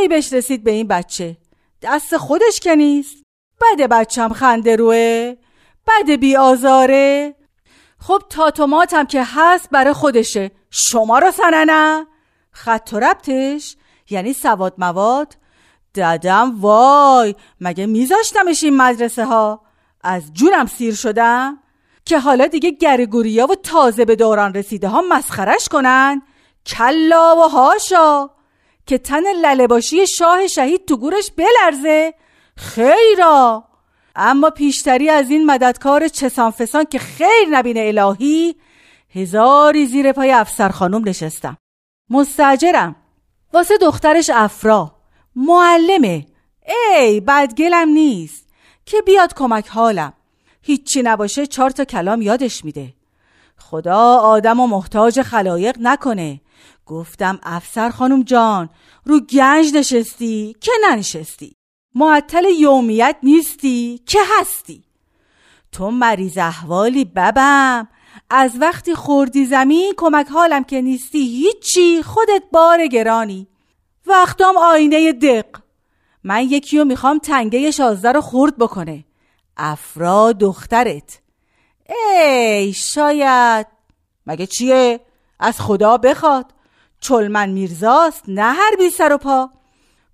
عیبش 0.01 0.33
رسید 0.33 0.63
به 0.63 0.71
این 0.71 0.87
بچه. 0.87 1.37
دست 1.81 2.17
خودش 2.17 2.59
که 2.59 2.75
نیست. 2.75 3.23
بده 3.61 3.87
بچم 3.87 4.29
خنده 4.29 4.75
روه. 4.75 5.35
بده 5.87 6.17
بی 6.17 6.35
آزاره 6.35 7.35
خب 7.99 8.21
تاتوماتم 8.29 9.05
که 9.05 9.23
هست 9.25 9.69
برای 9.69 9.93
خودشه. 9.93 10.51
شما 10.69 11.19
رو 11.19 11.31
سننه. 11.31 12.07
خط 12.51 12.89
و 12.93 12.99
ربطش 12.99 13.75
یعنی 14.09 14.33
سواد 14.33 14.73
مواد 14.77 15.37
دادم 15.95 16.61
وای 16.61 17.35
مگه 17.61 17.85
میذاشتمش 17.85 18.63
این 18.63 18.77
مدرسه 18.77 19.25
ها 19.25 19.61
از 20.03 20.33
جونم 20.33 20.65
سیر 20.65 20.95
شدم؟ 20.95 21.57
که 22.05 22.19
حالا 22.19 22.47
دیگه 22.47 22.71
گریگوریا 22.71 23.47
و 23.47 23.55
تازه 23.55 24.05
به 24.05 24.15
دوران 24.15 24.53
رسیده 24.53 24.87
ها 24.87 25.03
مسخرش 25.09 25.69
کنن؟ 25.69 26.21
کلا 26.65 27.35
و 27.35 27.49
هاشا! 27.49 28.29
که 28.85 28.97
تن 28.97 29.23
للباشی 29.33 30.07
شاه 30.07 30.47
شهید 30.47 30.85
تو 30.85 30.97
گورش 30.97 31.31
بلرزه! 31.31 32.13
خیرا! 32.57 33.63
اما 34.15 34.49
پیشتری 34.49 35.09
از 35.09 35.29
این 35.29 35.45
مددکار 35.45 36.07
چسان 36.07 36.51
فسان 36.51 36.85
که 36.85 36.99
خیر 36.99 37.47
نبینه 37.51 37.79
الهی 37.79 38.55
هزاری 39.15 39.85
زیر 39.85 40.11
پای 40.11 40.31
افسر 40.31 40.69
خانم 40.69 41.09
نشستم. 41.09 41.57
مستجرم 42.09 42.95
واسه 43.53 43.77
دخترش 43.77 44.29
افرا. 44.33 44.94
معلمه. 45.35 46.25
ای 46.67 47.19
بدگلم 47.19 47.89
نیست. 47.89 48.45
که 48.85 49.01
بیاد 49.01 49.33
کمک 49.33 49.67
حالم. 49.67 50.13
هیچی 50.61 51.01
نباشه 51.01 51.47
چهار 51.47 51.69
تا 51.69 51.85
کلام 51.85 52.21
یادش 52.21 52.65
میده. 52.65 52.93
خدا 53.57 54.17
آدم 54.17 54.59
و 54.59 54.67
محتاج 54.67 55.21
خلایق 55.21 55.77
نکنه. 55.79 56.41
گفتم 56.85 57.39
افسر 57.43 57.89
خانم 57.89 58.23
جان 58.23 58.69
رو 59.05 59.19
گنج 59.19 59.73
نشستی؟ 59.73 60.55
که 60.61 60.71
ننشستی؟ 60.89 61.55
معطل 61.95 62.45
یومیت 62.59 63.15
نیستی؟ 63.23 64.01
که 64.05 64.19
هستی؟ 64.39 64.83
تو 65.71 65.91
مریض 65.91 66.37
احوالی 66.37 67.05
ببم. 67.05 67.87
از 68.29 68.51
وقتی 68.59 68.95
خوردی 68.95 69.45
زمین 69.45 69.93
کمک 69.97 70.27
حالم 70.27 70.63
که 70.63 70.81
نیستی 70.81 71.19
هیچی. 71.19 72.03
خودت 72.03 72.43
بار 72.51 72.87
گرانی. 72.87 73.47
وقتام 74.07 74.57
آینه 74.57 75.13
دق. 75.13 75.45
من 76.23 76.43
یکی 76.43 76.77
رو 76.77 76.85
می‌خوام 76.85 77.19
تنگه 77.19 77.71
شازده 77.71 78.11
رو 78.11 78.21
خورد 78.21 78.57
بکنه. 78.57 79.05
افرا 79.57 80.31
دخترت. 80.31 81.21
ای 81.89 82.73
شاید. 82.73 83.67
مگه 84.27 84.45
چیه؟ 84.45 84.99
از 85.39 85.61
خدا 85.61 85.97
بخواد. 85.97 86.45
چلمن 86.99 87.49
میرزاست 87.49 88.23
نه 88.27 88.53
هر 88.53 88.75
بی 88.75 88.89
سر 88.89 89.13
و 89.13 89.17
پا. 89.17 89.49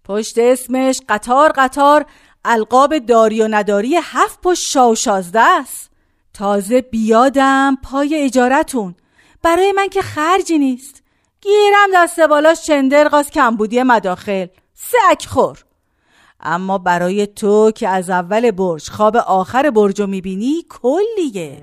پشت 0.03 0.37
اسمش 0.37 1.01
قطار 1.09 1.51
قطار 1.55 2.05
القاب 2.45 2.97
داری 2.97 3.41
و 3.41 3.47
نداری 3.47 3.99
هفت 4.03 4.41
پشت 4.41 4.71
شا 4.71 4.89
و 4.89 4.95
شازده 4.95 5.39
است. 5.39 5.91
تازه 6.33 6.81
بیادم 6.81 7.77
پای 7.83 8.15
اجارتون. 8.15 8.95
برای 9.43 9.71
من 9.71 9.89
که 9.89 10.01
خرجی 10.01 10.57
نیست. 10.57 11.00
گیرم 11.41 11.89
دست 11.93 12.19
بالاش 12.19 12.61
چندرغاز 12.63 13.29
کمبودی 13.29 13.83
مداخل. 13.83 14.45
سک 14.73 15.25
خور. 15.25 15.63
اما 16.39 16.77
برای 16.77 17.27
تو 17.27 17.71
که 17.71 17.87
از 17.87 18.09
اول 18.09 18.51
برج 18.51 18.89
خواب 18.89 19.17
آخر 19.17 19.69
برج 19.69 20.01
رو 20.01 20.07
می‌بینی 20.07 20.65
کلیه. 20.69 21.61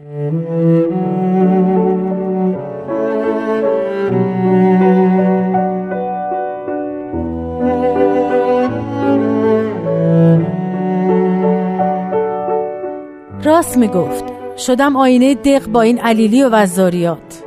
راست 13.44 13.76
می‌گفت. 13.76 14.24
شدم 14.56 14.96
آینه 14.96 15.34
دق 15.34 15.66
با 15.66 15.82
این 15.82 15.98
علیلی 15.98 16.42
و 16.42 16.48
وزاریات. 16.48 17.42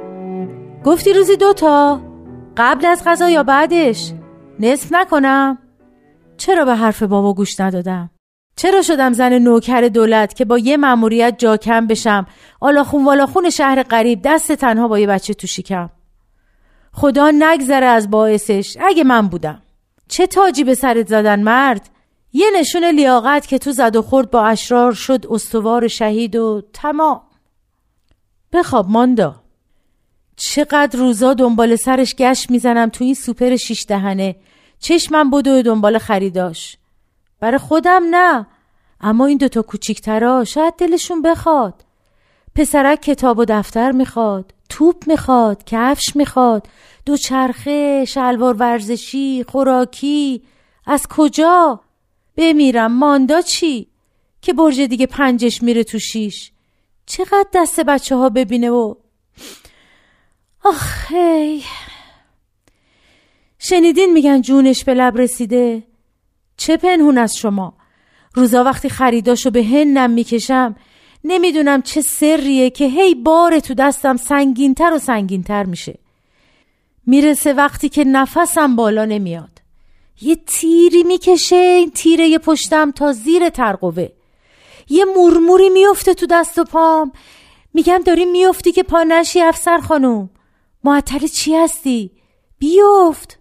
گفتی 0.85 1.13
روزی 1.13 1.37
دوتا 1.37 2.10
قبل 2.61 2.85
از 2.85 3.03
غذا 3.05 3.29
یا 3.29 3.43
بعدش؟ 3.43 4.11
نصف 4.59 4.91
نکنم. 4.91 5.57
چرا 6.37 6.65
به 6.65 6.75
حرف 6.75 7.03
بابا 7.03 7.33
گوش 7.33 7.59
ندادم؟ 7.59 8.09
چرا 8.55 8.81
شدم 8.81 9.13
زن 9.13 9.37
نوکر 9.39 9.81
دولت 9.81 10.33
که 10.33 10.45
با 10.45 10.57
یه 10.57 10.77
مأموریت 10.77 11.35
جا 11.37 11.57
کم 11.57 11.87
بشم؟ 11.87 12.25
آلاخون 12.59 13.05
والاخون 13.05 13.49
شهر 13.49 13.83
غریب 13.83 14.19
دست 14.23 14.51
تنها 14.51 14.87
با 14.87 14.99
یه 14.99 15.07
بچه 15.07 15.33
تو 15.33 15.47
شکم. 15.47 15.89
خدا 16.93 17.31
نگذره 17.31 17.85
از 17.85 18.09
باعثش 18.09 18.77
اگه 18.81 19.03
من 19.03 19.27
بودم. 19.27 19.61
چه 20.07 20.27
تاجی 20.27 20.63
به 20.63 20.75
سرت 20.75 21.07
زدن 21.07 21.43
مرد؟ 21.43 21.89
یه 22.33 22.47
نشون 22.59 22.85
لیاقت 22.85 23.47
که 23.47 23.57
تو 23.57 23.71
زد 23.71 23.95
و 23.95 24.01
خورد 24.01 24.31
با 24.31 24.45
اشرار 24.45 24.93
شد 24.93 25.25
استوار 25.29 25.87
شهید 25.87 26.35
و 26.35 26.61
تمام. 26.73 27.21
بخواب 28.53 28.89
ماندا. 28.89 29.40
چقدر 30.43 30.99
روزا 30.99 31.33
دنبال 31.33 31.75
سرش 31.75 32.15
گشت 32.15 32.51
می‌زنم 32.51 32.89
تو 32.89 33.03
این 33.03 33.13
سوپر 33.13 33.55
شیش 33.55 33.85
دهنه. 33.87 34.35
چشمم 34.79 35.29
بدو 35.29 35.61
دنبال 35.61 35.97
خریداش. 35.97 36.77
برای 37.39 37.57
خودم 37.57 38.03
نه. 38.11 38.47
اما 39.01 39.25
این 39.25 39.37
دوتا 39.37 39.61
کوچیکترا 39.61 40.43
شاید 40.43 40.73
دلشون 40.77 41.21
بخواد. 41.21 41.85
پسرک 42.55 43.01
کتاب 43.01 43.39
و 43.39 43.45
دفتر 43.45 43.91
می‌خواد 43.91 44.53
توپ 44.69 45.07
می‌خواد 45.07 45.63
کفش 45.65 46.15
می‌خواد 46.15 46.67
دوچرخه 47.05 48.05
شلوار 48.05 48.53
ورزشی 48.53 49.45
خوراکی. 49.47 50.41
از 50.85 51.07
کجا؟ 51.07 51.79
بمیرم. 52.35 52.91
ماندا 52.91 53.41
چی؟ 53.41 53.87
که 54.41 54.53
برج 54.53 54.81
دیگه 54.81 55.05
پنجش 55.05 55.63
میره 55.63 55.83
تو 55.83 55.99
شیش. 55.99 56.51
چقدر 57.05 57.47
دست 57.53 57.79
بچه 57.79 58.15
ها 58.15 58.29
ببینه 58.29 58.69
و 58.69 58.95
آخی 60.63 61.63
شنیدین 63.59 64.13
میگن 64.13 64.41
جونش 64.41 64.83
به 64.83 64.93
لب 64.93 65.17
رسیده؟ 65.17 65.83
چه 66.57 66.77
پنهون 66.77 67.17
از 67.17 67.37
شما؟ 67.37 67.73
روزا 68.33 68.63
وقتی 68.63 68.89
خریداشو 68.89 69.51
به 69.51 69.63
هنم 69.63 70.09
می‌کشم 70.09 70.75
نمی‌دونم 71.23 71.81
چه 71.81 72.01
سریه 72.01 72.69
که 72.69 72.85
هی 72.85 73.15
بار 73.15 73.59
تو 73.59 73.73
دستم 73.73 74.17
سنگینتر 74.17 74.93
و 74.93 74.99
سنگینتر 74.99 75.63
میشه. 75.63 75.99
می‌رسه 77.05 77.53
وقتی 77.53 77.89
که 77.89 78.03
نفسم 78.03 78.75
بالا 78.75 79.05
نمیاد. 79.05 79.61
یه 80.21 80.35
تیری 80.35 81.03
می‌کشه 81.03 81.55
این 81.55 81.91
تیره 81.91 82.37
پشتم 82.37 82.91
تا 82.91 83.13
زیر 83.13 83.49
ترقوه. 83.49 84.07
یه 84.89 85.05
مرموری 85.05 85.69
میفته 85.69 86.13
تو 86.13 86.25
دست 86.29 86.59
و 86.59 86.63
پام. 86.63 87.11
میگم 87.73 88.01
داری 88.05 88.25
میفتی 88.25 88.71
که 88.71 88.83
پا 88.83 89.03
نشی 89.03 89.41
افسر 89.41 89.77
خانم 89.77 90.29
معطل 90.83 91.27
چی 91.27 91.55
هستی؟ 91.55 92.11
بیفت. 92.57 93.39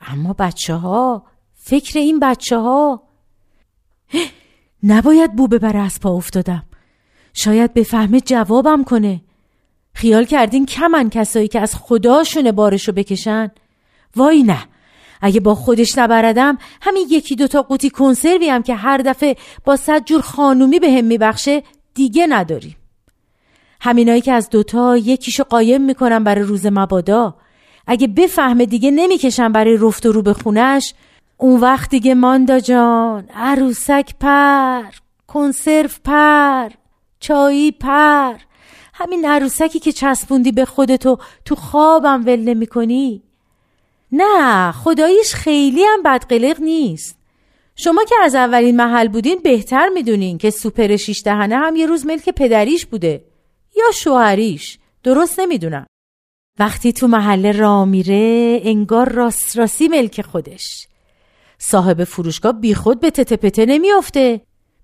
اما 0.00 0.32
بچه 0.32 0.74
ها 0.74 1.26
فکر 1.54 1.98
این 1.98 2.18
بچه 2.20 2.58
ها 2.58 3.02
نباید 4.82 5.36
بو 5.36 5.48
ببره 5.48 5.80
از 5.80 6.00
پا 6.00 6.10
افتادم. 6.10 6.62
شاید 7.34 7.74
بفهمه 7.74 8.20
جوابم 8.20 8.84
کنه. 8.84 9.20
خیال 9.94 10.24
کردین 10.24 10.66
کمن 10.66 11.10
کسایی 11.10 11.48
که 11.48 11.60
از 11.60 11.74
خداشونه 11.74 12.52
بارشو 12.52 12.92
بکشن؟ 12.92 13.50
وای 14.16 14.42
نه. 14.42 14.64
اگه 15.20 15.40
با 15.40 15.54
خودش 15.54 15.98
نبردم 15.98 16.58
همین 16.82 17.06
یکی 17.10 17.36
دوتا 17.36 17.62
قوطی 17.62 17.90
کنسروی 17.90 18.48
هم 18.48 18.62
که 18.62 18.74
هر 18.74 18.98
دفعه 18.98 19.36
با 19.64 19.76
صد 19.76 20.04
جور 20.04 20.20
خانومی 20.20 20.78
به 20.78 20.92
هم 20.92 21.04
میبخشه 21.04 21.62
دیگه 21.94 22.26
نداریم. 22.26 22.76
همینایی 23.80 24.20
که 24.20 24.32
از 24.32 24.50
دوتا 24.50 24.96
یکیشو 24.96 25.44
قایم 25.44 25.82
می‌کنم 25.82 26.24
برای 26.24 26.44
روز 26.44 26.66
مبادا. 26.66 27.34
اگه 27.86 28.06
بفهمه 28.06 28.66
دیگه 28.66 28.90
نمی‌کشم 28.90 29.52
برای 29.52 29.78
رفت 29.80 30.06
و 30.06 30.12
رو 30.12 30.22
به 30.22 30.32
خونش 30.32 30.94
اون 31.36 31.60
وقت 31.60 31.90
دیگه 31.90 32.14
ماندا 32.14 32.60
جان 32.60 33.28
عروسک 33.34 34.14
پر 34.20 34.82
کنسرو 35.26 35.88
پر 36.04 36.68
چایی 37.20 37.72
پر. 37.72 38.34
همین 38.94 39.24
عروسکی 39.24 39.78
که 39.78 39.92
چسبوندی 39.92 40.52
به 40.52 40.64
خودتو 40.64 41.18
تو 41.44 41.54
خوابم 41.54 42.22
ول 42.26 42.40
نمی 42.40 42.66
کنی 42.66 43.22
نه 44.12 44.72
خداییش 44.72 45.34
خیلی 45.34 45.84
هم 45.84 46.02
بدقلق 46.02 46.60
نیست. 46.60 47.18
شما 47.76 48.04
که 48.04 48.14
از 48.22 48.34
اولین 48.34 48.76
محل 48.76 49.08
بودین 49.08 49.40
بهتر 49.44 49.88
می‌دونین 49.88 50.38
که 50.38 50.50
سوپر 50.50 50.96
شیش 50.96 51.22
دهنه 51.24 51.56
هم 51.56 51.76
یه 51.76 51.86
روز 51.86 52.06
ملک 52.06 52.28
پدریش 52.28 52.86
بوده. 52.86 53.24
یا 53.86 53.92
شوهریش؟ 53.94 54.78
درست 55.02 55.40
نمی‌دونم. 55.40 55.86
وقتی 56.58 56.92
تو 56.92 57.06
محله 57.06 57.52
را 57.52 57.84
میره 57.84 58.60
انگار 58.64 59.12
راست 59.12 59.58
راستی 59.58 59.88
ملک 59.88 60.22
خودش. 60.22 60.86
صاحب 61.58 62.04
فروشگاه 62.04 62.52
بیخود 62.52 63.00
به 63.00 63.10
تته 63.10 63.36
پته 63.36 63.66
نمیافته. 63.66 64.40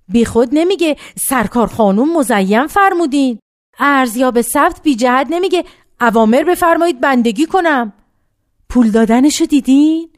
بیخود 0.08 0.48
نمیگه 0.52 0.96
سرکار 1.28 1.66
خانوم 1.66 2.18
مزیم 2.18 2.66
فرمودین. 2.66 3.38
ارزیاب 3.78 4.40
ثبت 4.40 4.82
بی 4.82 4.94
جهت 4.94 5.26
نمیگه 5.30 5.64
اوامر 6.00 6.42
بفرمایید 6.42 7.00
بندگی 7.00 7.46
کنم. 7.46 7.92
پول 8.68 8.90
دادنشو 8.90 9.44
دیدین؟ 9.44 10.10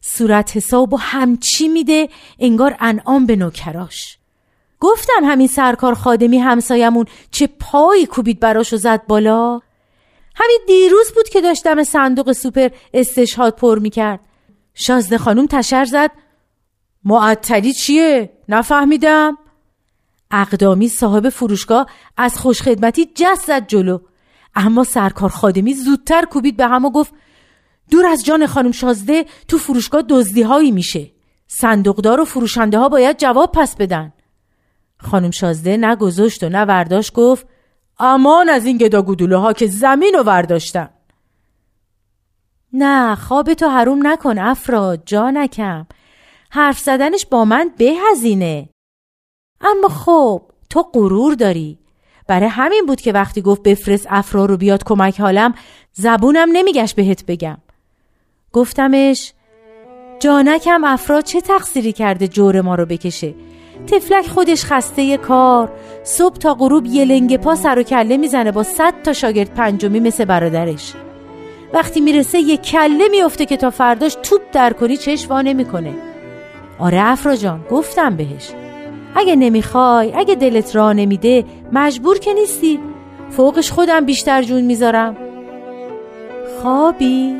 صورت 0.00 0.56
حساب 0.56 0.94
و 0.94 0.96
همچی 0.96 1.68
میده 1.68 2.08
انگار 2.38 2.76
انعام 2.80 3.26
به 3.26 3.36
نوکراش. 3.36 4.18
گفتم 4.84 5.24
همین 5.24 5.46
سرکار 5.46 5.94
خادمی 5.94 6.38
همسایمون 6.38 7.06
چه 7.30 7.46
پایی 7.46 8.06
کوبید 8.06 8.40
براشو 8.40 8.76
زد 8.76 9.06
بالا؟ 9.06 9.60
همین 10.34 10.60
دیروز 10.66 11.12
بود 11.14 11.28
که 11.28 11.40
داشتم 11.40 11.84
صندوق 11.84 12.32
سوپر 12.32 12.68
استشهاد 12.94 13.56
پر 13.56 13.78
می‌کرد. 13.78 14.20
شازده 14.74 15.18
خانوم 15.18 15.46
تشر 15.46 15.84
زد. 15.84 16.10
معطلی 17.04 17.72
چیه؟ 17.72 18.32
نفهمیدم. 18.48 19.38
اقدامی 20.30 20.88
صاحب 20.88 21.28
فروشگاه 21.28 21.86
از 22.16 22.38
خوشخدمتی 22.38 23.10
جست 23.14 23.46
زد 23.46 23.66
جلو. 23.66 23.98
اما 24.54 24.84
سرکار 24.84 25.28
خادمی 25.28 25.74
زودتر 25.74 26.24
کوبید 26.24 26.56
به 26.56 26.66
هم 26.66 26.84
و 26.84 26.90
گفت 26.90 27.14
دور 27.90 28.06
از 28.06 28.24
جان 28.24 28.46
خانم 28.46 28.72
شازده 28.72 29.26
تو 29.48 29.58
فروشگاه 29.58 30.02
دزدی 30.02 30.42
هایی 30.42 30.70
میشه. 30.70 31.10
صندوقدار 31.46 32.20
و 32.20 32.24
فروشنده 32.24 32.78
ها 32.78 32.88
باید 32.88 33.18
جواب 33.18 33.52
پس 33.52 33.76
بدن. 33.76 34.12
خانم 34.98 35.30
شازده 35.30 35.76
نه 35.76 35.96
و 35.96 36.48
نه 36.48 36.64
ورداشت 36.64 37.12
گفت 37.12 37.46
امان 37.98 38.48
از 38.48 38.66
این 38.66 38.78
گدا 38.78 39.02
گدوله 39.02 39.36
ها 39.36 39.52
که 39.52 39.66
زمین 39.66 40.14
رو 40.14 40.22
ورداشتن. 40.22 40.88
نه 42.72 43.14
خواب 43.14 43.54
تو 43.54 43.68
حروم 43.68 44.06
نکن 44.06 44.38
افراد 44.38 45.02
جانکم 45.06 45.86
حرف 46.50 46.78
زدنش 46.78 47.26
با 47.26 47.44
من 47.44 47.70
به 47.78 47.92
هزینه 48.10 48.68
اما 49.60 49.88
خب 49.88 50.42
تو 50.70 50.82
غرور 50.82 51.34
داری. 51.34 51.78
برای 52.26 52.48
همین 52.48 52.86
بود 52.86 53.00
که 53.00 53.12
وقتی 53.12 53.42
گفت 53.42 53.62
بفرست 53.62 54.06
افرا 54.10 54.44
رو 54.44 54.56
بیاد 54.56 54.84
کمک 54.84 55.20
حالم 55.20 55.54
زبونم 55.92 56.48
نمیگشت 56.52 56.96
بهت 56.96 57.26
بگم. 57.26 57.58
گفتمش 58.52 59.32
جانکم 60.20 60.84
افراد 60.84 61.24
چه 61.24 61.40
تقصیری 61.40 61.92
کرده 61.92 62.28
جور 62.28 62.60
ما 62.60 62.74
رو 62.74 62.86
بکشه؟ 62.86 63.34
تفلک 63.86 64.26
خودش 64.28 64.64
خسته 64.64 65.16
کار. 65.16 65.72
صبح 66.04 66.36
تا 66.36 66.54
غروب 66.54 66.86
یه 66.86 67.04
لنگ 67.04 67.36
پا 67.36 67.54
سر 67.54 67.78
و 67.78 67.82
کله 67.82 68.16
می‌زنه 68.16 68.52
با 68.52 68.62
صد 68.62 68.94
تا 69.04 69.12
شاگرد 69.12 69.54
پنجمی 69.54 70.00
مثل 70.00 70.24
برادرش. 70.24 70.92
وقتی 71.72 72.00
می‌رسه 72.00 72.38
یه 72.38 72.56
کله 72.56 73.08
میفته 73.10 73.46
که 73.46 73.56
تا 73.56 73.70
فرداش 73.70 74.16
توپ 74.22 74.40
در 74.52 74.72
کنی 74.72 74.96
چشوا 74.96 75.42
نمی‌کنه. 75.42 75.94
آره 76.78 77.00
افرا 77.00 77.36
جان 77.36 77.64
گفتم 77.70 78.16
بهش. 78.16 78.50
اگه 79.16 79.36
نمی‌خوای 79.36 80.12
اگه 80.14 80.34
دلت 80.34 80.76
را 80.76 80.92
نمیده 80.92 81.44
مجبور 81.72 82.18
که 82.18 82.32
نیستی. 82.32 82.80
فوقش 83.30 83.70
خودم 83.70 84.04
بیشتر 84.04 84.42
جون 84.42 84.62
می‌ذارم. 84.62 85.16
خوابی؟ 86.62 87.34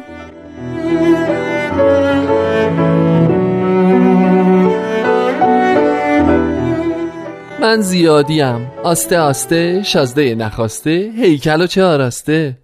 من 7.64 7.81
زیادیم. 7.81 8.70
آسته 8.85 9.18
آسته 9.18 9.83
شازده 9.83 10.35
نخواسته 10.35 11.12
هیکل 11.16 11.62
و 11.62 11.66
چه 11.66 11.85
آراسته 11.85 12.59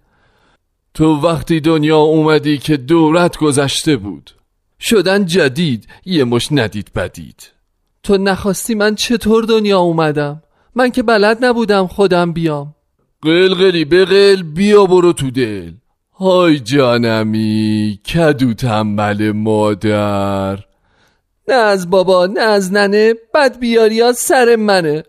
تو 0.93 1.15
وقتی 1.15 1.59
دنیا 1.59 1.97
اومدی 1.97 2.57
که 2.57 2.77
دورت 2.77 3.37
گذشته 3.37 3.97
بود. 3.97 4.31
شدن 4.79 5.25
جدید 5.25 5.87
یه 6.05 6.23
مش 6.23 6.47
ندید 6.51 6.91
بدید. 6.95 7.51
تو 8.03 8.17
نخواستی 8.17 8.75
من 8.75 8.95
چطور 8.95 9.43
دنیا 9.43 9.79
اومدم؟ 9.79 10.43
من 10.75 10.91
که 10.91 11.03
بلد 11.03 11.45
نبودم 11.45 11.87
خودم 11.87 12.33
بیام. 12.33 12.75
قلقلی 13.21 13.85
بقل 13.85 14.43
بیا 14.43 14.85
برو 14.85 15.13
تو 15.13 15.31
دل. 15.31 15.71
های 16.13 16.59
جانمی 16.59 17.99
کدو 18.13 18.53
تنبل 18.53 19.31
مادر. 19.31 20.70
نه 21.47 21.53
از 21.53 21.89
بابا 21.89 22.25
نه 22.25 22.41
از 22.41 22.73
ننه 22.73 23.13
بد 23.33 23.59
بیاری 23.59 24.13
سر 24.13 24.55
منه. 24.55 25.03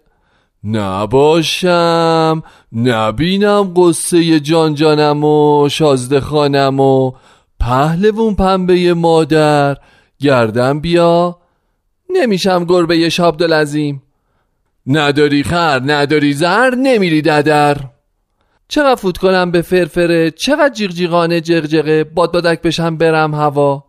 نباشم 0.65 2.43
نبینم 2.73 3.73
قصه 3.77 4.41
جان 4.41 4.75
جانم 4.75 5.25
و 5.25 5.69
شازده 5.69 6.21
خانم 6.21 6.81
و 6.81 7.13
پهلوون 7.61 8.35
پنبه 8.35 8.95
مادر. 8.95 9.77
گردم 10.21 10.81
بیا. 10.81 11.39
نمیشم 12.11 12.65
گربه 12.65 13.09
شابدالعظیم 13.09 14.03
نداری 14.87 15.43
خر 15.43 15.83
نداری 15.85 16.33
زر 16.33 16.75
نمیری 16.75 17.23
ددر. 17.23 17.77
چقدر 18.69 18.95
فوت 18.95 19.19
کنم 19.19 19.51
به 19.51 19.63
فرفره 19.63 20.31
چقدر 20.31 20.75
جیغجیغانه 20.75 21.41
جغجغه 21.41 22.05
باد 22.05 22.33
بادک 22.33 22.63
بشم 22.63 22.97
برم 22.97 23.35
هوا. 23.35 23.85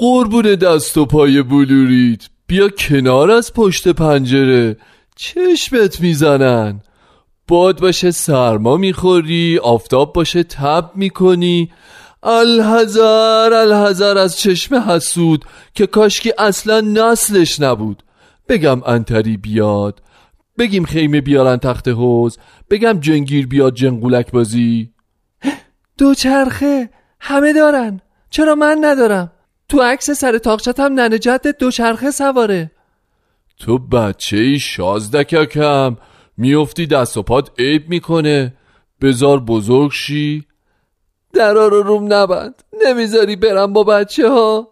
قربون 0.00 0.42
دست 0.42 0.96
و 0.96 1.06
پای 1.06 1.42
بلورید. 1.42 2.30
بیا 2.46 2.68
کنار 2.68 3.30
از 3.30 3.52
پشت 3.54 3.88
پنجره. 3.88 4.76
چشمت 5.16 6.00
می‌زنن. 6.00 6.80
باد 7.48 7.80
باشه 7.80 8.10
سرما 8.10 8.76
می‌خوری 8.76 9.58
آفتاب 9.58 10.12
باشه 10.12 10.42
تب 10.42 10.90
می‌کنی. 10.94 11.70
الهزار 12.22 13.54
الهزار 13.54 14.18
از 14.18 14.38
چشم 14.38 14.74
حسود 14.74 15.44
که 15.74 15.86
کاشکی 15.86 16.32
اصلا 16.38 16.80
نسلش 16.80 17.60
نبود. 17.60 18.02
بگم 18.48 18.82
انتری 18.86 19.36
بیاد. 19.36 20.02
بگیم 20.58 20.84
خیمه 20.84 21.20
بیارن 21.20 21.56
تخت 21.56 21.88
حوز 21.88 22.38
بگم 22.70 23.00
جنگیر 23.00 23.46
بیاد 23.46 23.74
جنگولک 23.74 24.30
بازی. 24.30 24.90
دوچرخه 25.98 26.90
همه 27.20 27.52
دارن. 27.52 28.00
چرا 28.30 28.54
من 28.54 28.78
ندارم؟ 28.80 29.32
تو 29.70 29.80
عکس 29.82 30.10
سر 30.10 30.38
تاقچت 30.38 30.80
هم 30.80 30.92
ننه 30.92 31.18
جدت 31.18 31.58
دوچرخه 31.58 32.10
سواره. 32.10 32.70
تو 33.58 33.78
بچه 33.78 34.36
ای 34.36 34.58
شازدککم. 34.58 35.96
میفتی 36.36 36.86
دست 36.86 37.16
و 37.16 37.22
پاد 37.22 37.52
عیب 37.58 37.88
می‌کنه. 37.88 38.54
بزار 39.00 39.40
بزرگ 39.40 39.90
شی. 39.92 40.44
درا 41.32 41.68
رو 41.68 41.82
روم 41.82 42.12
نبند. 42.12 42.62
نمی‌ذاری 42.86 43.36
برم 43.36 43.72
با 43.72 43.84
بچه 43.84 44.28
ها 44.28 44.68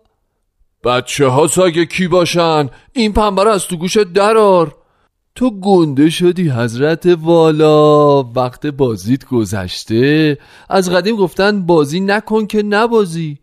بچه 0.84 1.26
ها 1.26 1.46
ساگه 1.46 1.86
کی 1.86 2.08
باشن؟ 2.08 2.70
این 2.92 3.12
پنبه 3.12 3.48
از 3.50 3.66
تو 3.66 3.76
گوشت 3.76 4.12
درار 4.12 4.76
تو 5.34 5.60
گنده 5.60 6.10
شدی 6.10 6.50
حضرت 6.50 7.06
والا. 7.22 8.22
وقت 8.22 8.66
بازیت 8.66 9.24
گذشته. 9.24 10.38
از 10.68 10.90
قدیم 10.90 11.16
گفتن 11.16 11.66
بازی 11.66 12.00
نکن 12.00 12.46
که 12.46 12.62
نبازی. 12.62 13.38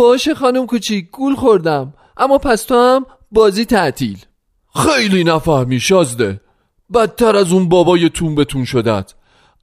باشه 0.00 0.34
خانم 0.34 0.66
کوچیک 0.66 1.10
گول 1.10 1.34
خوردم. 1.34 1.94
اما 2.16 2.38
پس 2.38 2.62
تو 2.62 2.74
هم 2.74 3.06
بازی 3.32 3.64
تعطیل. 3.64 4.18
خیلی 4.74 5.24
نفهمی 5.24 5.80
شازده. 5.80 6.40
بدتر 6.94 7.36
از 7.36 7.52
اون 7.52 7.68
بابای 7.68 8.08
تون 8.08 8.34
بتون 8.34 8.64
شدت. 8.64 9.14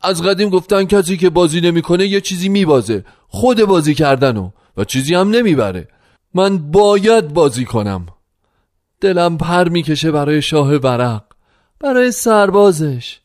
از 0.01 0.23
قدیم 0.23 0.49
گفتن 0.49 0.83
کسی 0.83 1.17
که 1.17 1.29
بازی 1.29 1.61
نمی‌کنه 1.61 2.07
یه 2.07 2.21
چیزی 2.21 2.49
میبازه. 2.49 3.05
خود 3.27 3.63
بازی 3.63 3.93
کردنو. 3.93 4.51
و 4.77 4.83
چیزی 4.83 5.15
هم 5.15 5.29
نمی‌بره. 5.29 5.87
من 6.33 6.57
باید 6.57 7.33
بازی 7.33 7.65
کنم. 7.65 8.05
دلم 9.01 9.37
پر 9.37 9.69
می‌کشه 9.69 10.11
برای 10.11 10.41
شاه 10.41 10.75
ورق. 10.75 11.23
برای 11.79 12.11
سربازش. 12.11 13.19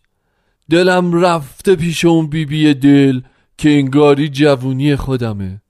دلم 0.70 1.20
رفته 1.20 1.76
پیش 1.76 2.04
اون 2.04 2.26
بیبی 2.26 2.74
دل 2.74 3.20
که 3.58 3.70
انگاری 3.70 4.28
جوونی 4.28 4.96
خودمه. 4.96 5.62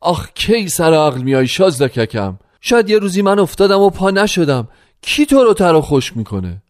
آخ 0.00 0.28
کی 0.34 0.68
سر 0.68 0.94
عقل 0.94 1.22
میای 1.22 1.46
شازده 1.46 1.88
ککم 1.88 2.38
شاید 2.60 2.90
یه 2.90 2.98
روزی 2.98 3.22
من 3.22 3.38
افتادم 3.38 3.80
و 3.80 3.90
پا 3.90 4.10
نشدم. 4.10 4.68
کی 5.02 5.26
تو 5.26 5.44
رو 5.44 5.54
تر 5.54 5.74
و 5.74 5.80
خوش 5.80 6.16
می‌کنه؟ 6.16 6.62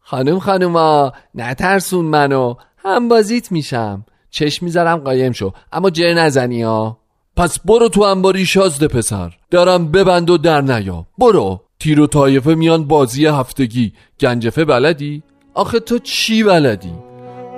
خانم 0.00 0.38
خانوما 0.38 1.12
نترسون 1.34 2.04
منو. 2.04 2.54
هم 2.78 3.08
بازیت 3.08 3.52
میشم. 3.52 4.04
چشم 4.30 4.64
می‌ذارم 4.66 4.96
قایم 4.96 5.32
شو. 5.32 5.52
اما 5.72 5.90
جر 5.90 6.14
نزنی 6.14 6.62
ها 6.62 6.98
پس 7.36 7.58
برو 7.60 7.88
تو 7.88 8.02
انباری 8.02 8.46
شازده 8.46 8.88
پسر. 8.88 9.32
دارم 9.50 9.90
ببند 9.90 10.30
و 10.30 10.38
در 10.38 10.60
نیا. 10.60 11.06
برو. 11.18 11.60
تیر 11.78 12.00
و 12.00 12.06
طایفه 12.06 12.54
میان 12.54 12.84
بازی 12.84 13.26
هفتگی. 13.26 13.92
گنجفه 14.20 14.64
بلدی؟ 14.64 15.22
آخه 15.54 15.80
تو 15.80 15.98
چی 15.98 16.42
بلدی؟ 16.42 16.92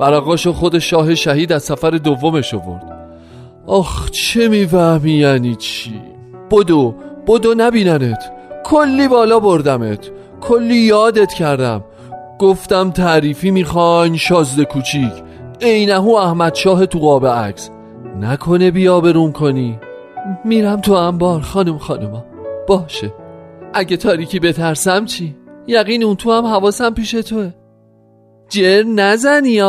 برقاشو 0.01 0.53
خود 0.53 0.79
شاه 0.79 1.14
شهید 1.14 1.53
از 1.53 1.62
سفر 1.62 1.90
دومش 1.90 2.55
برد 2.55 2.95
آخ 3.66 4.11
چه 4.11 4.48
می‌فهمی 4.48 5.12
یعنی 5.12 5.55
چی؟ 5.55 6.00
بدو 6.50 6.94
بدو 7.26 7.55
نبیننت. 7.57 8.33
کلی 8.64 9.09
بالا 9.09 9.40
بردمت. 9.40 10.11
کلی 10.40 10.76
یادت 10.76 11.33
کردم. 11.33 11.85
گفتم 12.38 12.90
تعریفی 12.90 13.50
می‌خواین 13.50 14.16
شازده 14.16 14.64
کوچیک. 14.64 15.12
اینهو 15.61 16.14
احمد 16.14 16.55
شاه 16.55 16.87
تو 16.87 16.98
قاب 16.98 17.26
عکس. 17.26 17.70
نکنه 18.20 18.70
بیا 18.70 19.00
بروم 19.00 19.33
کنی. 19.33 19.79
میرم 20.44 20.81
تو 20.81 20.92
انبار 20.92 21.40
خانم 21.40 21.79
خانوما 21.79 22.24
باشه. 22.66 23.12
اگه 23.74 23.96
تاریکی 23.96 24.40
بترسم 24.40 25.05
چی؟ 25.05 25.37
یقین 25.66 26.05
اون 26.05 26.16
تو 26.16 26.33
هم 26.33 26.46
حواسم 26.46 26.94
پیش 26.94 27.11
توه. 27.11 27.52
جر 28.48 28.83
نزنی 28.83 29.61